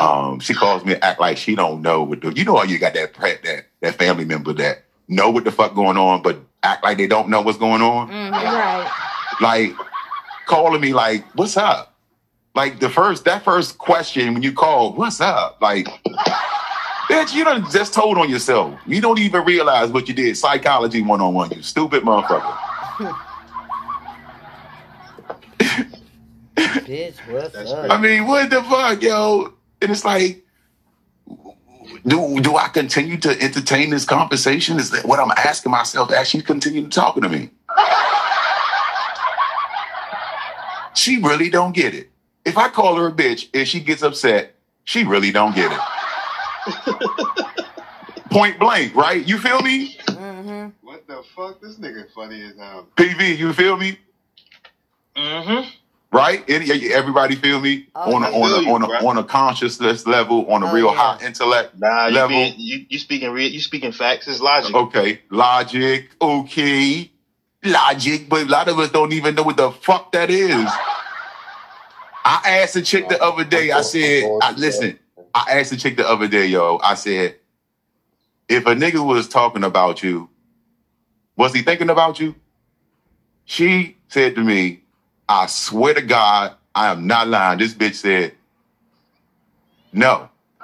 [0.00, 2.32] Um, she calls me, act like she don't know what the.
[2.32, 5.74] You know how you got that that that family member that know what the fuck
[5.74, 6.38] going on, but
[6.68, 8.08] act like they don't know what's going on.
[8.10, 8.32] Mhm.
[8.32, 8.90] Right.
[9.40, 9.72] Like
[10.46, 11.94] calling me, like, "What's up?"
[12.54, 15.86] Like the first that first question when you call, "What's up?" Like,
[17.08, 18.74] bitch, you done just told on yourself.
[18.86, 20.36] You don't even realize what you did.
[20.36, 21.50] Psychology one on one.
[21.50, 22.56] You stupid motherfucker.
[26.56, 27.90] Bitch, what's up?
[27.90, 29.52] I mean, what the fuck, yo?
[29.80, 30.44] And it's like,
[32.08, 34.78] do do I continue to entertain this conversation?
[34.78, 37.50] Is that what I'm asking myself as she continue talking to me?
[40.94, 42.10] She really don't get it.
[42.44, 44.54] If I call her a bitch and she gets upset,
[44.84, 45.78] she really don't get it.
[48.30, 49.26] Point blank, right?
[49.26, 49.96] You feel me?
[50.08, 50.70] Mm-hmm.
[50.86, 51.60] What the fuck?
[51.60, 52.88] This nigga funny as hell.
[52.96, 53.98] PV, you feel me?
[55.16, 55.68] Mm-hmm.
[56.10, 56.42] Right?
[56.48, 57.86] Any, everybody feel me?
[57.94, 60.74] Oh, on a on a you, on a on a consciousness level, on a Oh,
[60.74, 60.96] real yeah.
[61.18, 62.28] high intellect Nah, you level.
[62.30, 64.26] being you you speaking real you speaking facts.
[64.26, 64.74] It's logic.
[64.74, 67.10] Okay, logic, okay,
[67.62, 70.70] logic, but a lot of us don't even know what the fuck that is.
[72.24, 74.98] I asked a chick the other day, I said, I, listen,
[75.34, 77.36] I asked a chick the other day, yo, I said,
[78.48, 80.28] if a nigga was talking about you,
[81.36, 82.34] was he thinking about you?
[83.46, 84.82] She said to me,
[85.28, 87.58] I swear to God, I am not lying.
[87.58, 88.34] This bitch said,
[89.92, 90.28] no.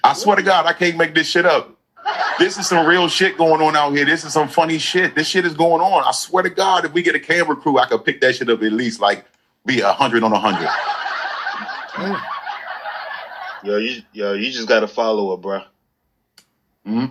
[0.04, 1.76] I swear to God, I can't make this shit up.
[2.40, 4.06] This is some real shit going on out here.
[4.06, 5.14] This is some funny shit.
[5.14, 6.04] This shit is going on.
[6.06, 8.50] I swear to God, if we get a camera crew, I could pick that shit
[8.50, 9.26] up at least like
[9.66, 10.70] be a hundred on a hundred.
[13.62, 15.66] Yo, you yo, you just gotta follow her, bruh.
[16.86, 17.06] hmm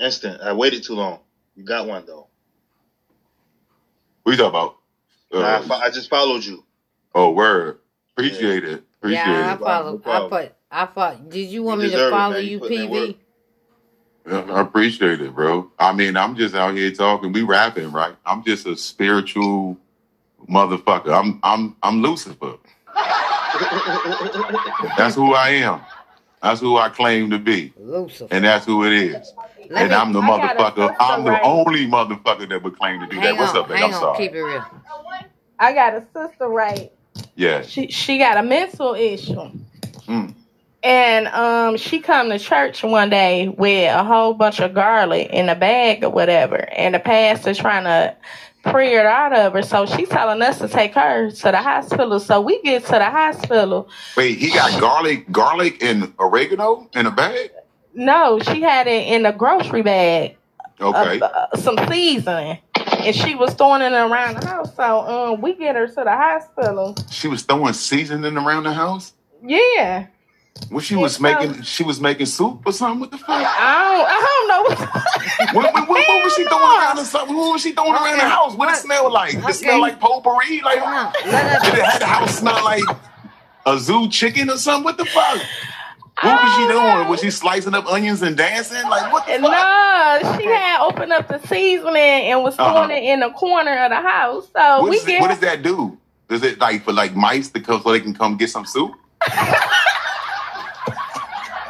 [0.00, 0.40] Instant.
[0.42, 1.20] I waited too long.
[1.56, 2.28] You got one though.
[4.22, 4.76] What you talking about?
[5.32, 6.64] Nah, I, Uh, fo- I just followed you.
[7.14, 7.78] oh, word.
[8.16, 8.84] Appreciate it.
[8.98, 9.60] Appreciate Yeah, I it.
[9.60, 9.96] No follow.
[9.96, 10.30] I problem.
[10.30, 10.54] put.
[10.70, 11.28] I thought.
[11.30, 12.36] Did you want You me to deserve it, follow.
[12.38, 13.10] You you, put in that work.
[13.10, 13.16] PV?
[14.28, 15.70] Yeah, I appreciate it, bro.
[15.78, 17.32] I mean, I'm just out here talking.
[17.32, 18.16] We rapping, right?
[18.26, 19.76] I'm just a spiritual
[20.48, 21.16] motherfucker.
[21.16, 22.54] I'm I'm I'm Lucifer.
[24.98, 25.80] That's who I am.
[26.42, 27.72] That's who I claim to be.
[27.78, 28.28] Lucifer.
[28.34, 29.32] And that's who it is.
[29.70, 30.76] Let and me I'm the I got a motherfucker.
[30.76, 31.42] sister, I'm the right?
[31.42, 33.22] only motherfucker that would claim to do that.
[33.22, 33.56] hang What's on.
[33.56, 33.78] up, babe?
[33.78, 34.00] hang I'm on.
[34.00, 34.18] sorry.
[34.18, 34.64] Keep it real.
[35.58, 36.92] I got a sister, right?
[37.36, 37.62] Yeah.
[37.62, 39.50] She she got a mental issue.
[40.08, 40.34] Mm.
[40.82, 45.48] And um, she come to church one day with a whole bunch of garlic in
[45.48, 48.16] a bag or whatever, and the pastor trying to
[48.70, 49.62] pray it out of her.
[49.62, 52.20] So she telling us to take her to the hospital.
[52.20, 53.88] So we get to the hospital.
[54.16, 57.50] Wait, he got garlic, garlic and oregano in a bag?
[57.96, 60.36] No, she had it in a grocery bag,
[60.80, 61.18] Okay.
[61.20, 62.58] uh, uh, some seasoning,
[62.98, 64.76] and she was throwing it around the house.
[64.76, 66.94] So um, we get her to the hospital.
[67.10, 69.14] She was throwing seasoning around the house?
[69.42, 70.06] Yeah,
[70.68, 73.00] What she and was so making she was making soup or something?
[73.00, 73.28] What the fuck?
[73.30, 75.02] I don't, I don't know what.
[75.54, 77.02] What, what, what, what was she throwing around no.
[77.02, 77.36] the something?
[77.36, 78.54] What was she throwing around the house?
[78.54, 79.32] What it smell like?
[79.32, 80.60] Did it smell like potpourri?
[80.62, 81.12] Like Hold on.
[81.32, 81.92] Let did it us.
[81.92, 82.82] have the house smell like
[83.66, 84.84] a zoo chicken or something?
[84.84, 85.40] What the fuck?
[86.22, 87.04] I What was she doing?
[87.04, 87.10] know.
[87.10, 88.82] Was she slicing up onions and dancing?
[88.88, 89.68] Like what the fuck?
[90.22, 92.96] No, she had opened up the seasoning and was Uh throwing huh.
[92.96, 94.48] it in the corner of the house.
[94.56, 95.98] So What we does it, get what does that do?
[96.28, 98.92] Does it like for like mice to come so they can come get some soup?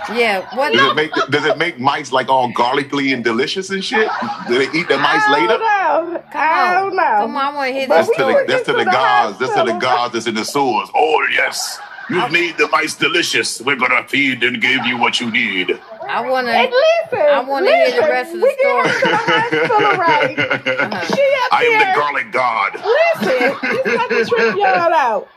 [0.08, 0.46] Yeah.
[0.56, 0.72] What?
[0.72, 4.08] Does it make the, does it make mice like all garlicky and delicious and shit?
[4.48, 5.58] Do they eat the mice I later?
[5.58, 6.22] don't know.
[6.30, 6.84] Come I on.
[6.86, 7.02] don't know.
[7.02, 7.44] Come on.
[7.44, 9.38] I want to hear But this That's we to the that's to the the gods.
[9.38, 10.90] That's to the gods that's in the sewers.
[10.94, 11.78] Oh yes,
[12.10, 13.60] you've made the mice delicious.
[13.60, 15.78] We're gonna feed and give you what you need.
[16.08, 16.50] I wanna.
[16.50, 16.70] And
[17.10, 17.16] to.
[17.18, 19.10] I want to hear the rest of we the get her to story.
[19.10, 20.38] the hospital, right?
[20.38, 21.06] Uh-huh.
[21.06, 21.94] She up I am the there.
[21.96, 22.74] garlic god.
[22.74, 25.28] Listen, this about to trip y'all out.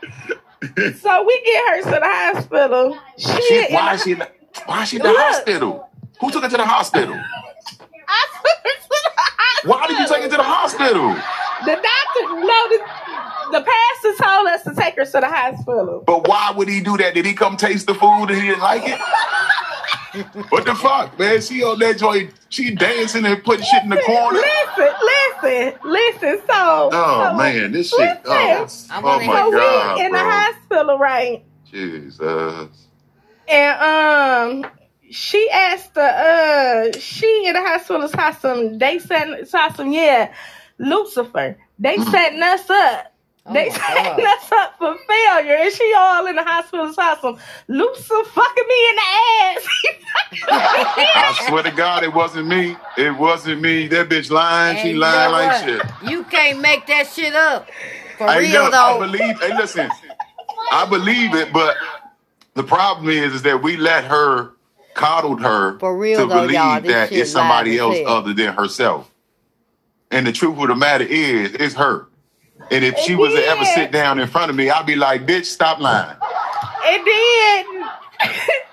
[1.00, 2.98] So we get her to the hospital.
[3.16, 4.30] She She why is she in the,
[4.66, 5.18] why is she in the look.
[5.18, 5.88] hospital?
[6.20, 7.14] Who took her to the hospital?
[7.14, 11.10] I took her to the Why did you take her to the hospital.
[11.14, 11.36] hospital?
[11.64, 12.78] The doctor, no, the,
[13.52, 16.04] the pastor told us to take her to the hospital.
[16.06, 17.14] But why would he do that?
[17.14, 19.00] Did he come taste the food and he didn't like it?
[20.50, 21.40] What the fuck, man?
[21.42, 24.40] She on that joint, she dancing and putting shit in the corner.
[24.40, 26.38] listen, listen, listen.
[26.50, 28.20] So, Oh so man, this shit.
[28.26, 28.86] Oh, listen.
[28.90, 29.56] I oh my So hear.
[29.56, 31.44] we god, in the hospital, right?
[31.70, 32.88] Jesus.
[33.48, 34.72] And um,
[35.10, 38.78] she asked the uh, she in the hospital saw some.
[38.78, 39.92] They said saw some.
[39.92, 40.32] Yeah,
[40.78, 41.58] Lucifer.
[41.78, 42.10] They Mm.
[42.10, 43.09] setting us up
[43.46, 44.20] Oh they my setting God.
[44.26, 46.92] us up for failure, and she all in the hospital.
[46.96, 47.38] Awesome.
[47.68, 49.02] Lucy fucking me in the
[49.42, 49.68] ass.
[50.50, 52.76] I swear to God, it wasn't me.
[52.96, 53.88] It wasn't me.
[53.88, 54.76] That bitch lying.
[54.76, 55.82] And She you lying know like shit.
[56.00, 57.68] You can't make that shit up.
[58.18, 58.70] For I real know.
[58.72, 58.98] I though.
[58.98, 59.40] believe.
[59.40, 59.90] Hey, listen.
[60.72, 61.76] I believe it, but
[62.54, 64.52] the problem is, is that we let her
[64.94, 68.16] coddled her For real to though, believe y'all, that it's somebody else hell.
[68.18, 69.10] other than herself.
[70.10, 72.06] And the truth of the matter is, it's her.
[72.70, 74.96] And if she It was to ever sit down in front of me, I'd be
[74.96, 76.16] like, bitch, stop lying.
[76.86, 77.66] And then,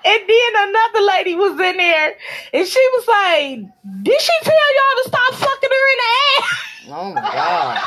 [0.04, 2.14] and then another lady was in there,
[2.52, 3.60] and she was like,
[4.02, 7.78] "Did she tell y'all to stop fucking her in the ass?" Oh my god.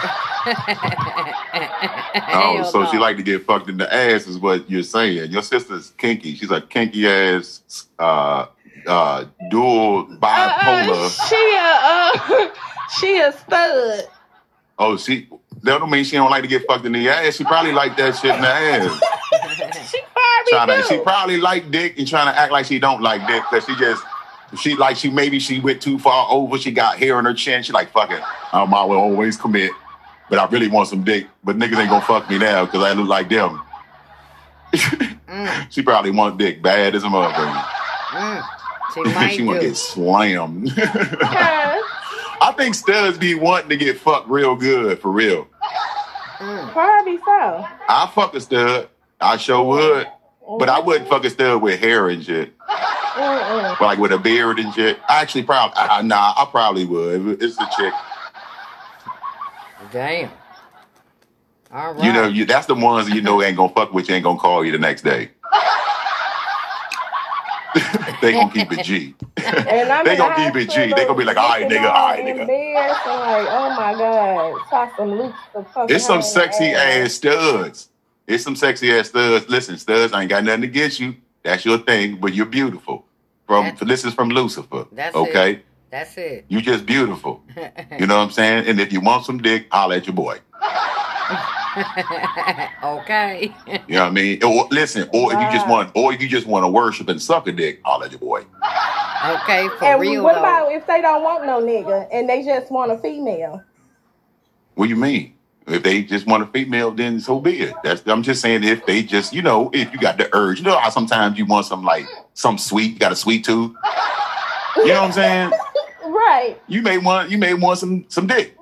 [2.34, 5.32] Oh, Hell so she like to get fucked in the ass is what you're saying.
[5.32, 6.36] Your sister's kinky.
[6.36, 8.46] She's a kinky ass, uh,
[8.88, 11.30] uh, dual Uh, bipolar.
[11.30, 12.50] she a uh,
[13.00, 14.04] she a stud.
[14.80, 15.28] Oh, she.
[15.64, 17.36] That don't mean she don't like to get fucked in the ass.
[17.36, 19.02] She probably like that shit in the ass.
[20.48, 23.26] She probably to, she probably like dick and trying to act like she don't like
[23.28, 24.04] dick because she just
[24.60, 26.58] she like she maybe she went too far over.
[26.58, 27.64] She got hair on her chin.
[27.64, 28.22] She like fuck it.
[28.52, 29.72] I might well always commit,
[30.30, 31.28] but I really want some dick.
[31.44, 33.62] But niggas ain't gonna fuck me now because I look like them.
[34.74, 37.64] Mm, She probably want dick bad as a motherfucker.
[38.10, 38.44] mm.
[38.94, 40.74] She might she want to get slammed.
[40.78, 45.48] I think studs be wanting to get fucked real good for real.
[46.72, 47.68] Probably so.
[47.90, 48.90] I fuck a stud.
[49.20, 50.08] I sure would.
[50.60, 52.58] But I wouldn't fuck a stud with hair and shit.
[52.58, 53.80] Mm-mm.
[53.80, 55.00] Like with a beard and shit.
[55.08, 57.42] I actually probably, uh, nah, I probably would.
[57.42, 57.94] It's a chick.
[59.92, 60.32] Damn.
[61.74, 62.04] All right.
[62.04, 64.40] You know, you that's the ones you know ain't gonna fuck with you, ain't gonna
[64.40, 65.32] call you the next day.
[68.22, 69.16] they gonna keep it G.
[69.38, 70.94] And I'm They in gonna the keep it G.
[70.94, 72.42] They gonna be like, all right, nigga, all all right, nigga.
[72.42, 75.38] embarrassed and like, oh my god, saw some loops
[75.90, 77.06] It's some her in the sexy ass.
[77.06, 77.90] ass studs.
[78.28, 79.50] It's some sexy ass studs.
[79.50, 81.16] Listen, studs, I ain't got nothing against you.
[81.44, 83.06] That's your thing, but you're beautiful.
[83.48, 84.86] From That- this is from Lucifer.
[84.92, 85.52] That's okay?
[85.54, 85.66] it.
[85.90, 86.46] That's it.
[86.48, 87.44] You just beautiful.
[88.00, 88.68] You know what I'm saying?
[88.68, 90.40] And if you want some dick, holler at your boy.
[92.84, 93.54] okay.
[93.68, 94.44] You know what I mean?
[94.44, 97.22] Or listen, or if you just want, or if you just want to worship and
[97.22, 98.46] suck a dick, I'll let your boy.
[99.26, 100.40] Okay, for And real what though.
[100.40, 103.64] about if they don't want no nigga and they just want a female?
[104.76, 105.36] What do you mean?
[105.68, 107.76] If they just want a female, then so be it.
[107.84, 110.66] That's I'm just saying if they just, you know, if you got the urge, you
[110.66, 113.72] know how sometimes you want some like some sweet, you got a sweet tooth.
[114.78, 115.52] You know what I'm saying?
[116.04, 116.58] Right.
[116.68, 118.56] You may want you may want some some dick.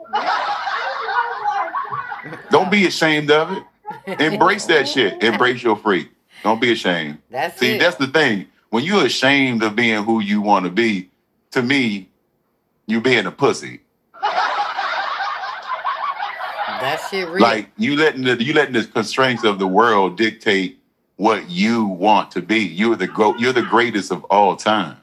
[2.70, 3.64] Don't be ashamed of it.
[4.22, 5.24] Embrace that shit.
[5.24, 6.10] Embrace your freak.
[6.44, 7.18] Don't be ashamed.
[7.32, 7.80] That's See, it.
[7.80, 8.46] that's the thing.
[8.70, 11.10] When you're ashamed of being who you want to be,
[11.52, 12.10] to me,
[12.86, 13.82] you being a pussy.
[16.80, 17.42] that shit real.
[17.42, 20.80] Like you letting the you letting the constraints of the world dictate
[21.16, 22.60] what you want to be.
[22.60, 24.98] You're the go, you're the greatest of all time.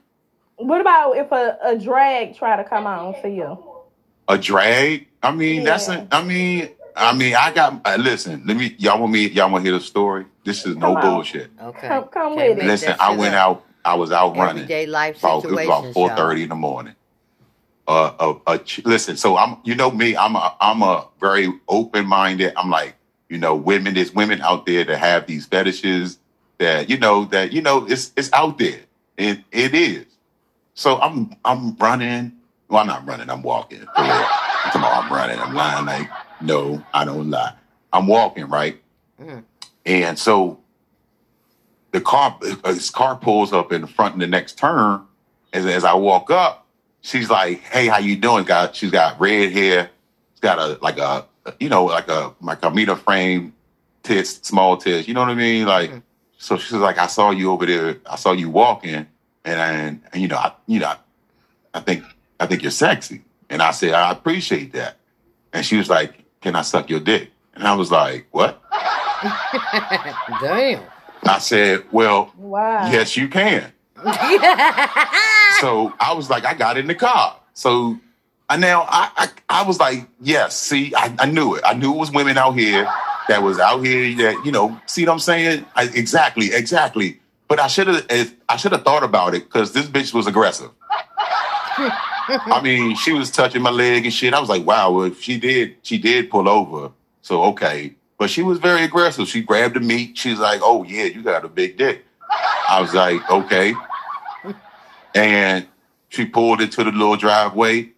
[0.55, 3.61] What about if a, a drag try to come on for you?
[4.29, 5.07] A drag?
[5.21, 6.05] I mean, that's Yeah.
[6.11, 6.15] a.
[6.15, 7.81] I mean, I mean, I got.
[7.85, 8.75] Uh, listen, let me.
[8.79, 9.27] Y'all want me?
[9.29, 10.25] Y'all want to hear the story?
[10.43, 11.51] This is no Come bullshit.
[11.61, 11.87] okay.
[11.87, 12.67] Come- come Can't with it.
[12.67, 13.63] Listen, I went out.
[13.85, 14.63] I was out running.
[14.63, 15.93] Everyday life About, it was about situations.
[15.93, 16.17] four y'all.
[16.17, 16.95] thirty in the morning.
[17.87, 21.47] Uh, a, a, ch- listen, so I'm, you know me, I'm a, I'm a very
[21.69, 22.51] open minded.
[22.57, 22.95] I'm like,
[23.29, 23.93] you know, women.
[23.93, 26.19] There's women out there that have these fetishes
[26.57, 28.81] that you know that you know it's it's out there.
[29.17, 30.05] It it is.
[30.73, 32.33] So I'm I'm running.
[32.69, 33.29] Well, I'm not running.
[33.29, 33.79] I'm walking.
[33.79, 34.11] For real.
[34.65, 35.39] I'm talking about I'm running.
[35.39, 35.85] I'm lying.
[35.85, 36.09] Like
[36.41, 37.53] no, I don't lie.
[37.93, 38.81] I'm walking right,
[39.21, 39.43] Mm.
[39.85, 40.59] and so
[41.91, 45.01] the car his car pulls up in the front in the next turn.
[45.53, 46.65] As as I walk up,
[47.01, 49.89] she's like, "Hey, how you doing?" Got she's got red hair.
[50.33, 51.25] She's got a like a
[51.59, 53.53] you know like a like a meter frame
[54.03, 55.07] tits, small tits.
[55.07, 55.65] You know what I mean?
[55.65, 56.01] Like Mhm.
[56.37, 57.97] so she's like, "I saw you over there.
[58.05, 59.07] I saw you walking,
[59.45, 60.93] and I, and you know I you know
[61.73, 62.03] I think
[62.39, 64.97] I think you're sexy." And I said, "I appreciate that."
[65.53, 68.61] And she was like, "Can I suck your dick?" And I was like, "What?"
[70.41, 70.81] Damn.
[71.25, 72.89] I said, "Well, Wow.
[72.89, 73.73] yes, you can."
[75.59, 77.35] So I was like, I got in the car.
[77.53, 77.97] So
[78.47, 81.63] I now I I, I was like, yes, see, I, I knew it.
[81.65, 82.87] I knew it was women out here
[83.27, 85.65] that was out here that, you know, see what I'm saying?
[85.75, 87.19] I, exactly, exactly.
[87.49, 88.05] But I should have
[88.47, 90.69] I should have thought about it because this bitch was aggressive.
[92.27, 94.33] I mean, she was touching my leg and shit.
[94.33, 96.91] I was like, wow, well, she did she did pull over.
[97.21, 97.95] So okay.
[98.17, 99.27] But she was very aggressive.
[99.27, 100.17] She grabbed the meat.
[100.17, 102.05] She's like, oh yeah, you got a big dick.
[102.69, 103.73] I was like, okay.
[105.15, 105.67] And
[106.09, 107.91] she pulled into the little driveway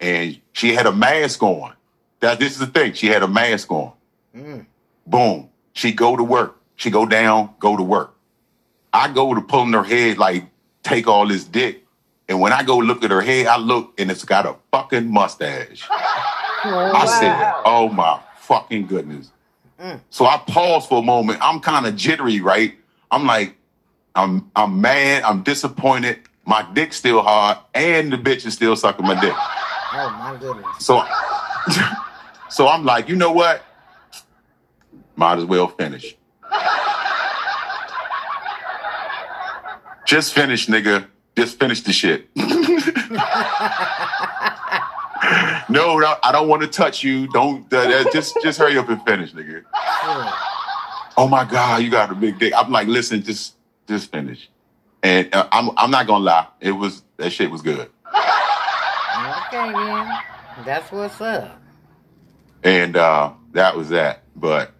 [0.00, 1.74] and she had a mask on.
[2.20, 2.92] That this is the thing.
[2.92, 3.92] She had a mask on.
[4.34, 4.66] Mm.
[5.06, 5.48] Boom.
[5.72, 6.58] She go to work.
[6.76, 8.14] She go down, go to work.
[8.92, 10.44] I go to pulling her head like
[10.82, 11.81] take all this dick.
[12.32, 15.12] And when I go look at her head, I look and it's got a fucking
[15.12, 15.86] mustache.
[15.90, 19.30] I said, oh my fucking goodness.
[19.78, 20.00] Mm.
[20.08, 21.40] So I pause for a moment.
[21.42, 22.74] I'm kind of jittery, right?
[23.10, 23.54] I'm like,
[24.14, 26.20] I'm I'm mad, I'm disappointed.
[26.46, 29.34] My dick's still hard, and the bitch is still sucking my dick.
[29.36, 30.66] Oh my goodness.
[30.78, 31.04] So
[32.48, 33.62] so I'm like, you know what?
[35.16, 36.16] Might as well finish.
[40.06, 41.08] Just finish, nigga.
[41.36, 42.28] Just finish the shit.
[42.36, 42.44] no,
[45.70, 47.26] no, I don't want to touch you.
[47.28, 49.62] Don't uh, uh, just just hurry up and finish, nigga.
[51.16, 52.52] Oh my god, you got a big dick.
[52.56, 53.54] I'm like, listen, just
[53.88, 54.48] just finish.
[55.02, 57.88] And uh, I'm I'm not gonna lie, it was that shit was good.
[58.06, 60.12] Okay, then.
[60.64, 61.60] That's what's up.
[62.62, 64.22] and uh, that was that.
[64.36, 64.72] But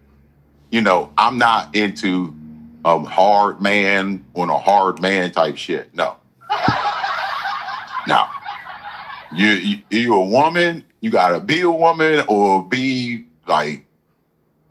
[0.71, 2.35] you know, I'm not into
[2.85, 5.93] um hard man on a hard man type shit.
[5.95, 6.17] No,
[8.07, 8.27] no.
[9.33, 10.83] You you you a woman.
[11.01, 13.85] You gotta be a woman or be like.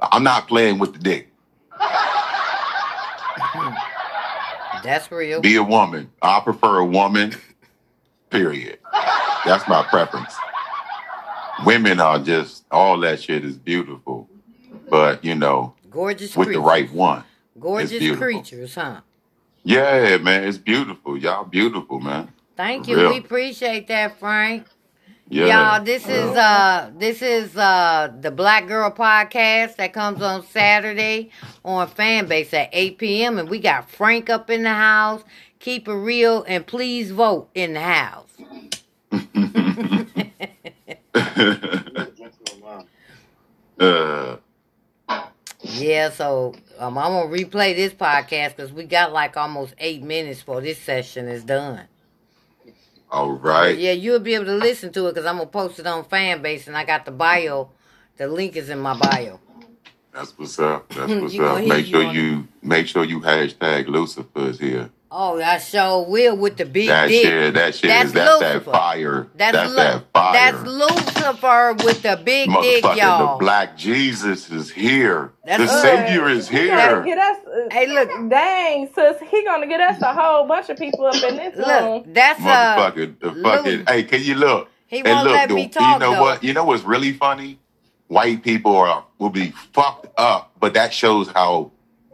[0.00, 1.32] I'm not playing with the dick.
[4.82, 5.40] That's real.
[5.40, 6.10] Be a woman.
[6.20, 7.36] I prefer a woman.
[8.30, 8.78] Period.
[9.44, 10.34] That's my preference.
[11.64, 14.28] Women are just all that shit is beautiful,
[14.88, 17.24] but you know, Gorgeous with the right one.
[17.58, 19.02] Gorgeous creatures, huh?
[19.64, 21.16] Yeah, man, it's beautiful.
[21.16, 22.32] Y'all beautiful, man.
[22.56, 22.96] Thank For you.
[22.98, 23.10] real.
[23.12, 24.66] We appreciate that, Frank.
[25.28, 25.76] Yeah.
[25.76, 31.30] Y'all, this is uh this is uh the Black Girl Podcast that comes on Saturday
[31.64, 33.38] on Fanbase at 8 p.m.
[33.38, 35.22] and we got Frank up in the house.
[35.60, 38.28] Keep it real and please vote in the house.
[43.80, 44.36] uh,
[45.74, 50.42] Yeah, so um, I'm gonna replay this podcast because we got like almost eight minutes
[50.42, 51.86] for this session is done.
[53.10, 53.76] all right.
[53.76, 56.66] Yeah, you'll be able to listen to it because I'm gonna post it on Fanbase
[56.66, 57.70] and I got the bio.
[58.16, 59.40] The link is in my bio.
[60.12, 60.88] That's what's up.
[60.90, 61.64] That's what's up.
[61.64, 64.90] Make you sure on you make sure you hashtag Lucifer's here.
[65.14, 66.88] Oh, I sure will with the big dick.
[66.88, 67.22] That dick.
[67.22, 68.70] shit, that shit That's is that's Lucifer.
[68.70, 69.28] that fire.
[69.34, 70.32] That's, That's, Lu- that fire.
[70.32, 73.34] That's Lucifer with the big dick, y'all.
[73.34, 75.32] the black Jesus is here.
[75.44, 75.82] That's the good.
[75.82, 77.02] Savior is He here.
[77.04, 77.36] get us.
[77.46, 81.14] uh, Hey, look, Dang, sis, he gonna get us a whole bunch of people up
[81.22, 81.64] in this room.
[81.66, 83.86] look, that's uh, Motherfucker, the fucking.
[83.86, 84.70] Hey, can you look?
[84.86, 86.20] he won't look, let the- me talk you know though.
[86.22, 86.42] what?
[86.42, 87.58] You know what's really funny?
[88.08, 91.70] White people are will be fucked up, but that shows how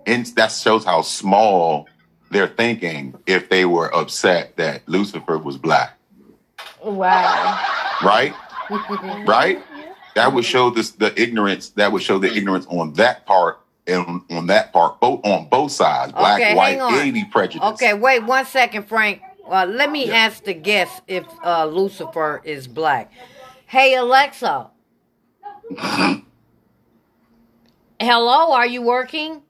[0.06, 1.86] in, that shows how small
[2.30, 5.98] they're thinking if they were upset that Lucifer was black,
[6.82, 7.96] Wow.
[8.02, 8.34] right?
[9.26, 9.62] right?
[10.14, 11.70] That would show this the ignorance.
[11.70, 15.72] That would show the ignorance on that part and on that part, both on both
[15.72, 17.68] sides, black, Okay, white, any prejudice.
[17.74, 19.22] Okay, wait one second, Frank.
[19.48, 20.16] Uh, let me Yeah.
[20.26, 23.10] ask the guest if uh, Lucifer is black.
[23.66, 24.70] Hey, Alexa.
[28.00, 29.42] Hello, are you working?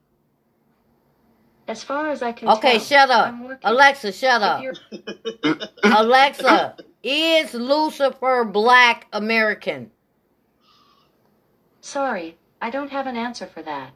[1.69, 3.35] As far as I can Okay, tell, shut up.
[3.63, 4.65] Alexa, shut up.
[5.85, 9.91] Alexa, is Lucifer black American?
[11.83, 13.91] Sorry, I don't have an answer for that.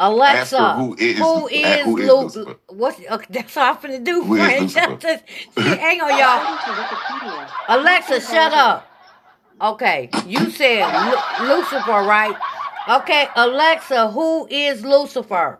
[0.00, 2.56] Alexa, Ask her who is- who is, who is Lu- Lucifer?
[2.68, 4.60] What's okay, that's all I'm finna do, Who is Frank.
[4.62, 4.96] Lucifer?
[4.96, 5.24] Just-
[5.56, 6.54] just- hang on, y'all.
[6.54, 8.86] According to Wikipedia, Alexa, shut up.
[9.60, 12.36] Okay, you said Lu- Lucifer, right?
[12.88, 15.58] Okay, Alexa, who is Lucifer?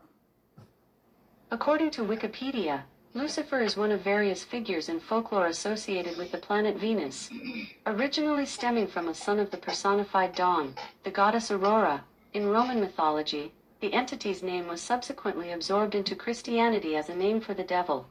[1.50, 2.82] According to Wikipedia,
[3.14, 7.30] Lucifer is one of various figures in folklore associated with the planet Venus.
[7.86, 10.74] Originally stemming from a son of the personified dawn,
[11.04, 17.08] the goddess Aurora, in Roman mythology, the entity's name was subsequently absorbed into Christianity as
[17.08, 18.06] a name for the devil.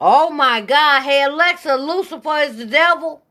[0.00, 1.02] Oh my God!
[1.02, 3.22] Hey Alexa, Lucifer is the devil.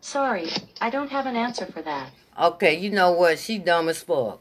[0.00, 0.48] Sorry,
[0.80, 2.12] I don't have an answer for that.
[2.40, 3.38] Okay, you know what?
[3.38, 4.40] She dumb as fuck.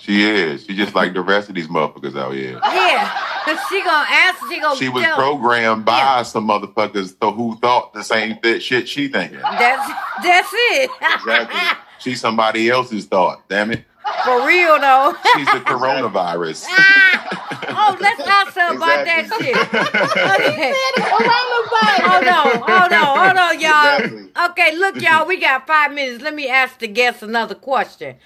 [0.00, 0.64] She is.
[0.66, 2.58] She just like the rest of these motherfuckers out here.
[2.62, 4.46] Yeah, she gonna answer.
[4.50, 5.16] She gonna She was tell.
[5.16, 9.38] programmed by some motherfuckers th- who thought the same th- shit she thinking.
[9.40, 9.92] That's
[10.22, 10.90] that's it.
[11.14, 11.60] Exactly.
[12.00, 13.48] She's somebody else's thought.
[13.48, 13.84] Damn it.
[14.24, 15.14] For real though.
[15.36, 16.66] She's the coronavirus.
[16.68, 19.46] ah, oh, let's ask her about that Exactly.
[19.46, 19.56] shit.
[19.56, 20.74] Okay.
[20.98, 22.04] Coronavirus.
[22.04, 23.96] Hold on, hold on, hold on, y'all.
[23.96, 24.30] Exactly.
[24.50, 26.22] Okay, look, y'all, we got five minutes.
[26.22, 28.16] Let me ask the guest another question.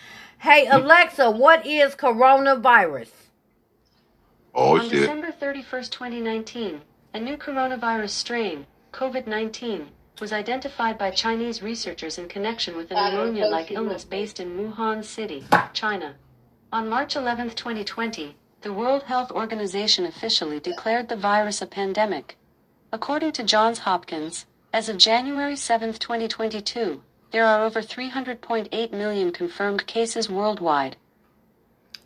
[0.41, 3.11] Hey, Alexa, what is coronavirus?
[4.55, 4.93] oh On shit.
[4.93, 6.81] December 31st, 2019,
[7.13, 9.89] a new coronavirus strain, COVID 19,
[10.21, 14.39] was identified by Chinese researchers in connection with a I don't pneumonia like illness based
[14.39, 16.15] in Wuhan City, China.
[16.73, 22.37] On March 11, 2020, the World Health Organization officially declared the virus a pandemic.
[22.93, 29.87] According to Johns Hopkins, as of January 7, 2022, there are over 300.8 million confirmed
[29.87, 30.97] cases worldwide.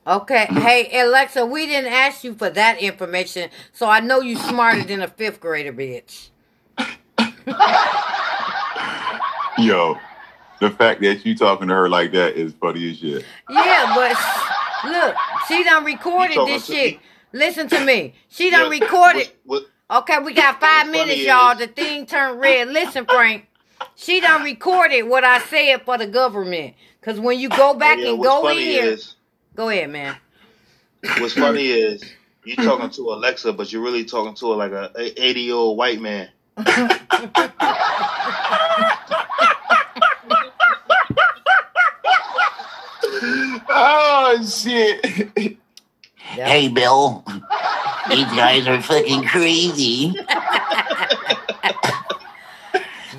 [0.06, 0.46] Okay.
[0.50, 5.00] Hey, Alexa, we didn't ask you for that information, so I know you smarter than
[5.02, 6.30] a fifth grader, bitch.
[9.58, 9.98] Yo,
[10.60, 13.24] the fact that you talking to her like that is funny as shit.
[13.50, 14.16] Yeah, but
[14.90, 15.14] look,
[15.46, 16.94] she done recorded talking this shit.
[16.94, 17.00] me?
[17.32, 18.14] Listen to me.
[18.28, 19.30] She done Yeah, recorded.
[19.44, 21.52] What, Okay, we got five minutes, y'all.
[21.52, 22.68] is- The thing turned red.
[22.68, 23.46] Listen, Frank.
[24.02, 26.74] She done recorded what I said for the government.
[27.02, 29.14] Cause when you go back yeah, and go in, is
[29.54, 30.16] go ahead, man.
[31.18, 32.02] what's funny is
[32.44, 35.78] you talking to Alexa, but you're really talking to her like a 80 year old
[35.78, 36.28] white man.
[43.74, 45.28] Oh shit.
[46.16, 47.24] Hey, Bill.
[48.08, 50.14] These guys are fucking crazy.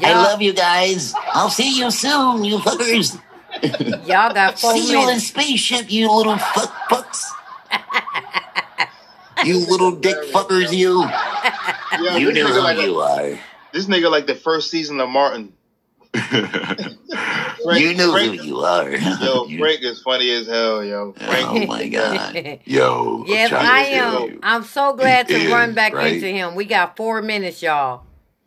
[0.02, 1.14] I Y'all, love you guys.
[1.34, 3.20] I'll see you soon, you fuckers.
[4.08, 7.26] y'all got four See you in spaceship, you little fuck fucks.
[9.46, 11.02] You little dick fuckers, you.
[12.02, 13.40] Yo, You this know nigga who like you a, are.
[13.74, 15.52] this nigga like the first season of Martin.
[16.14, 18.90] Frank, You know Frank, who you are.
[18.96, 21.12] yo, You- Frank is funny as hell, yo.
[21.14, 22.60] Frank, oh my god.
[22.64, 23.26] Yo.
[23.28, 24.40] yes, I am.
[24.44, 26.14] I'm so glad to It run back right?
[26.14, 26.56] into him.
[26.56, 28.04] We got four minutes, y'all.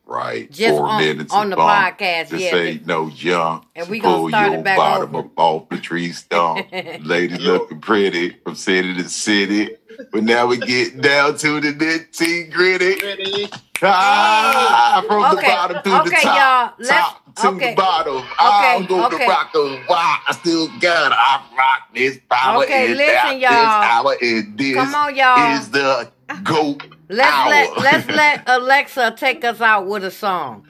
[0.08, 0.48] Right.
[0.52, 1.98] Just Four on- minutes on of the bump.
[1.98, 2.54] podcast, This yeah.
[2.56, 3.66] ain't no jump.
[3.74, 5.26] And we gonna Pull start it your back bottom over.
[5.26, 6.66] up off the tree stump.
[7.04, 7.52] Ladies Yo.
[7.54, 9.76] looking pretty from city to city.
[10.12, 13.04] But now we get down to the nitty gritty.
[13.04, 13.48] Ready?
[13.82, 16.24] Ah, from the bottom to the top.
[16.24, 16.88] y'all.
[16.88, 17.70] Top Let's- to okay.
[17.70, 18.22] the bottom.
[18.38, 19.24] I'm Okay, going okay.
[19.24, 20.22] to rock the rock.
[20.28, 22.62] I still got I rock this power.
[22.64, 23.50] Okay, is listen, that, y'all.
[23.50, 25.58] this hour is this Come on, y'all.
[25.58, 26.10] is the
[26.42, 27.50] goat Let's hour.
[27.50, 30.66] let let's let Alexa take us out with a song.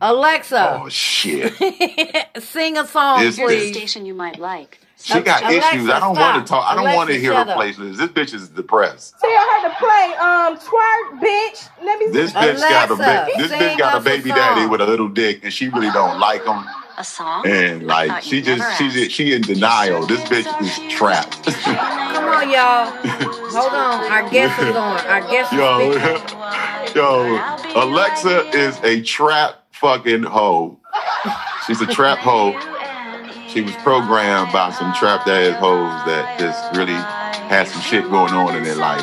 [0.00, 1.54] Alexa, Oh shit.
[2.40, 3.76] sing a song, This please.
[3.76, 4.80] station you might like.
[5.02, 5.90] She got Alexa, issues.
[5.90, 6.64] I don't want to talk.
[6.66, 7.58] I don't Alexa, want to hear her shut up.
[7.58, 7.96] playlist.
[7.96, 9.16] This bitch is depressed.
[9.20, 11.68] Tell her to play um twerk, bitch.
[11.84, 14.30] Let me This bitch got a Alexa, ba- this bitch got a us a baby
[14.32, 16.64] daddy with a little dick, and she really don't like him.
[17.00, 17.46] A song?
[17.46, 20.04] And like she just never she just, she in denial.
[20.04, 21.42] This bitch is trapped.
[21.64, 22.90] Come on, y'all.
[23.48, 24.12] Hold on.
[24.12, 25.00] Our guest is on.
[25.06, 26.94] Our guest is yo, speaking.
[26.94, 30.78] yo, Alexa is a trap fucking hoe.
[31.66, 32.52] She's a trap hoe.
[33.48, 36.92] She was programmed by some trap ass hoes that just really
[37.48, 39.00] had some shit going on in their life.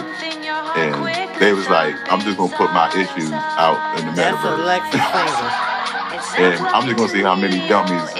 [0.77, 5.73] And they was like, I'm just gonna put my issues out in the That's metaverse.
[6.37, 6.65] Alexa.
[6.65, 8.13] And I'm just gonna see how many dummies.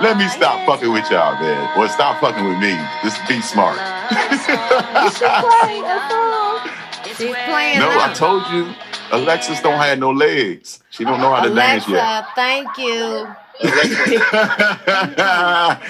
[0.00, 1.76] Let me stop fucking with y'all, man.
[1.78, 2.70] Or stop fucking with me.
[3.02, 3.76] Just be smart.
[4.10, 6.60] You should play a song.
[7.04, 7.90] She's playing no.
[7.90, 8.72] I told you,
[9.10, 10.80] Alexis don't have no legs.
[10.90, 12.28] She don't know how to dance yet.
[12.36, 13.26] Thank you.
[13.60, 15.80] that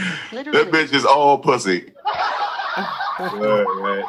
[0.71, 1.93] bitch is all pussy.
[3.21, 4.05] Right, right.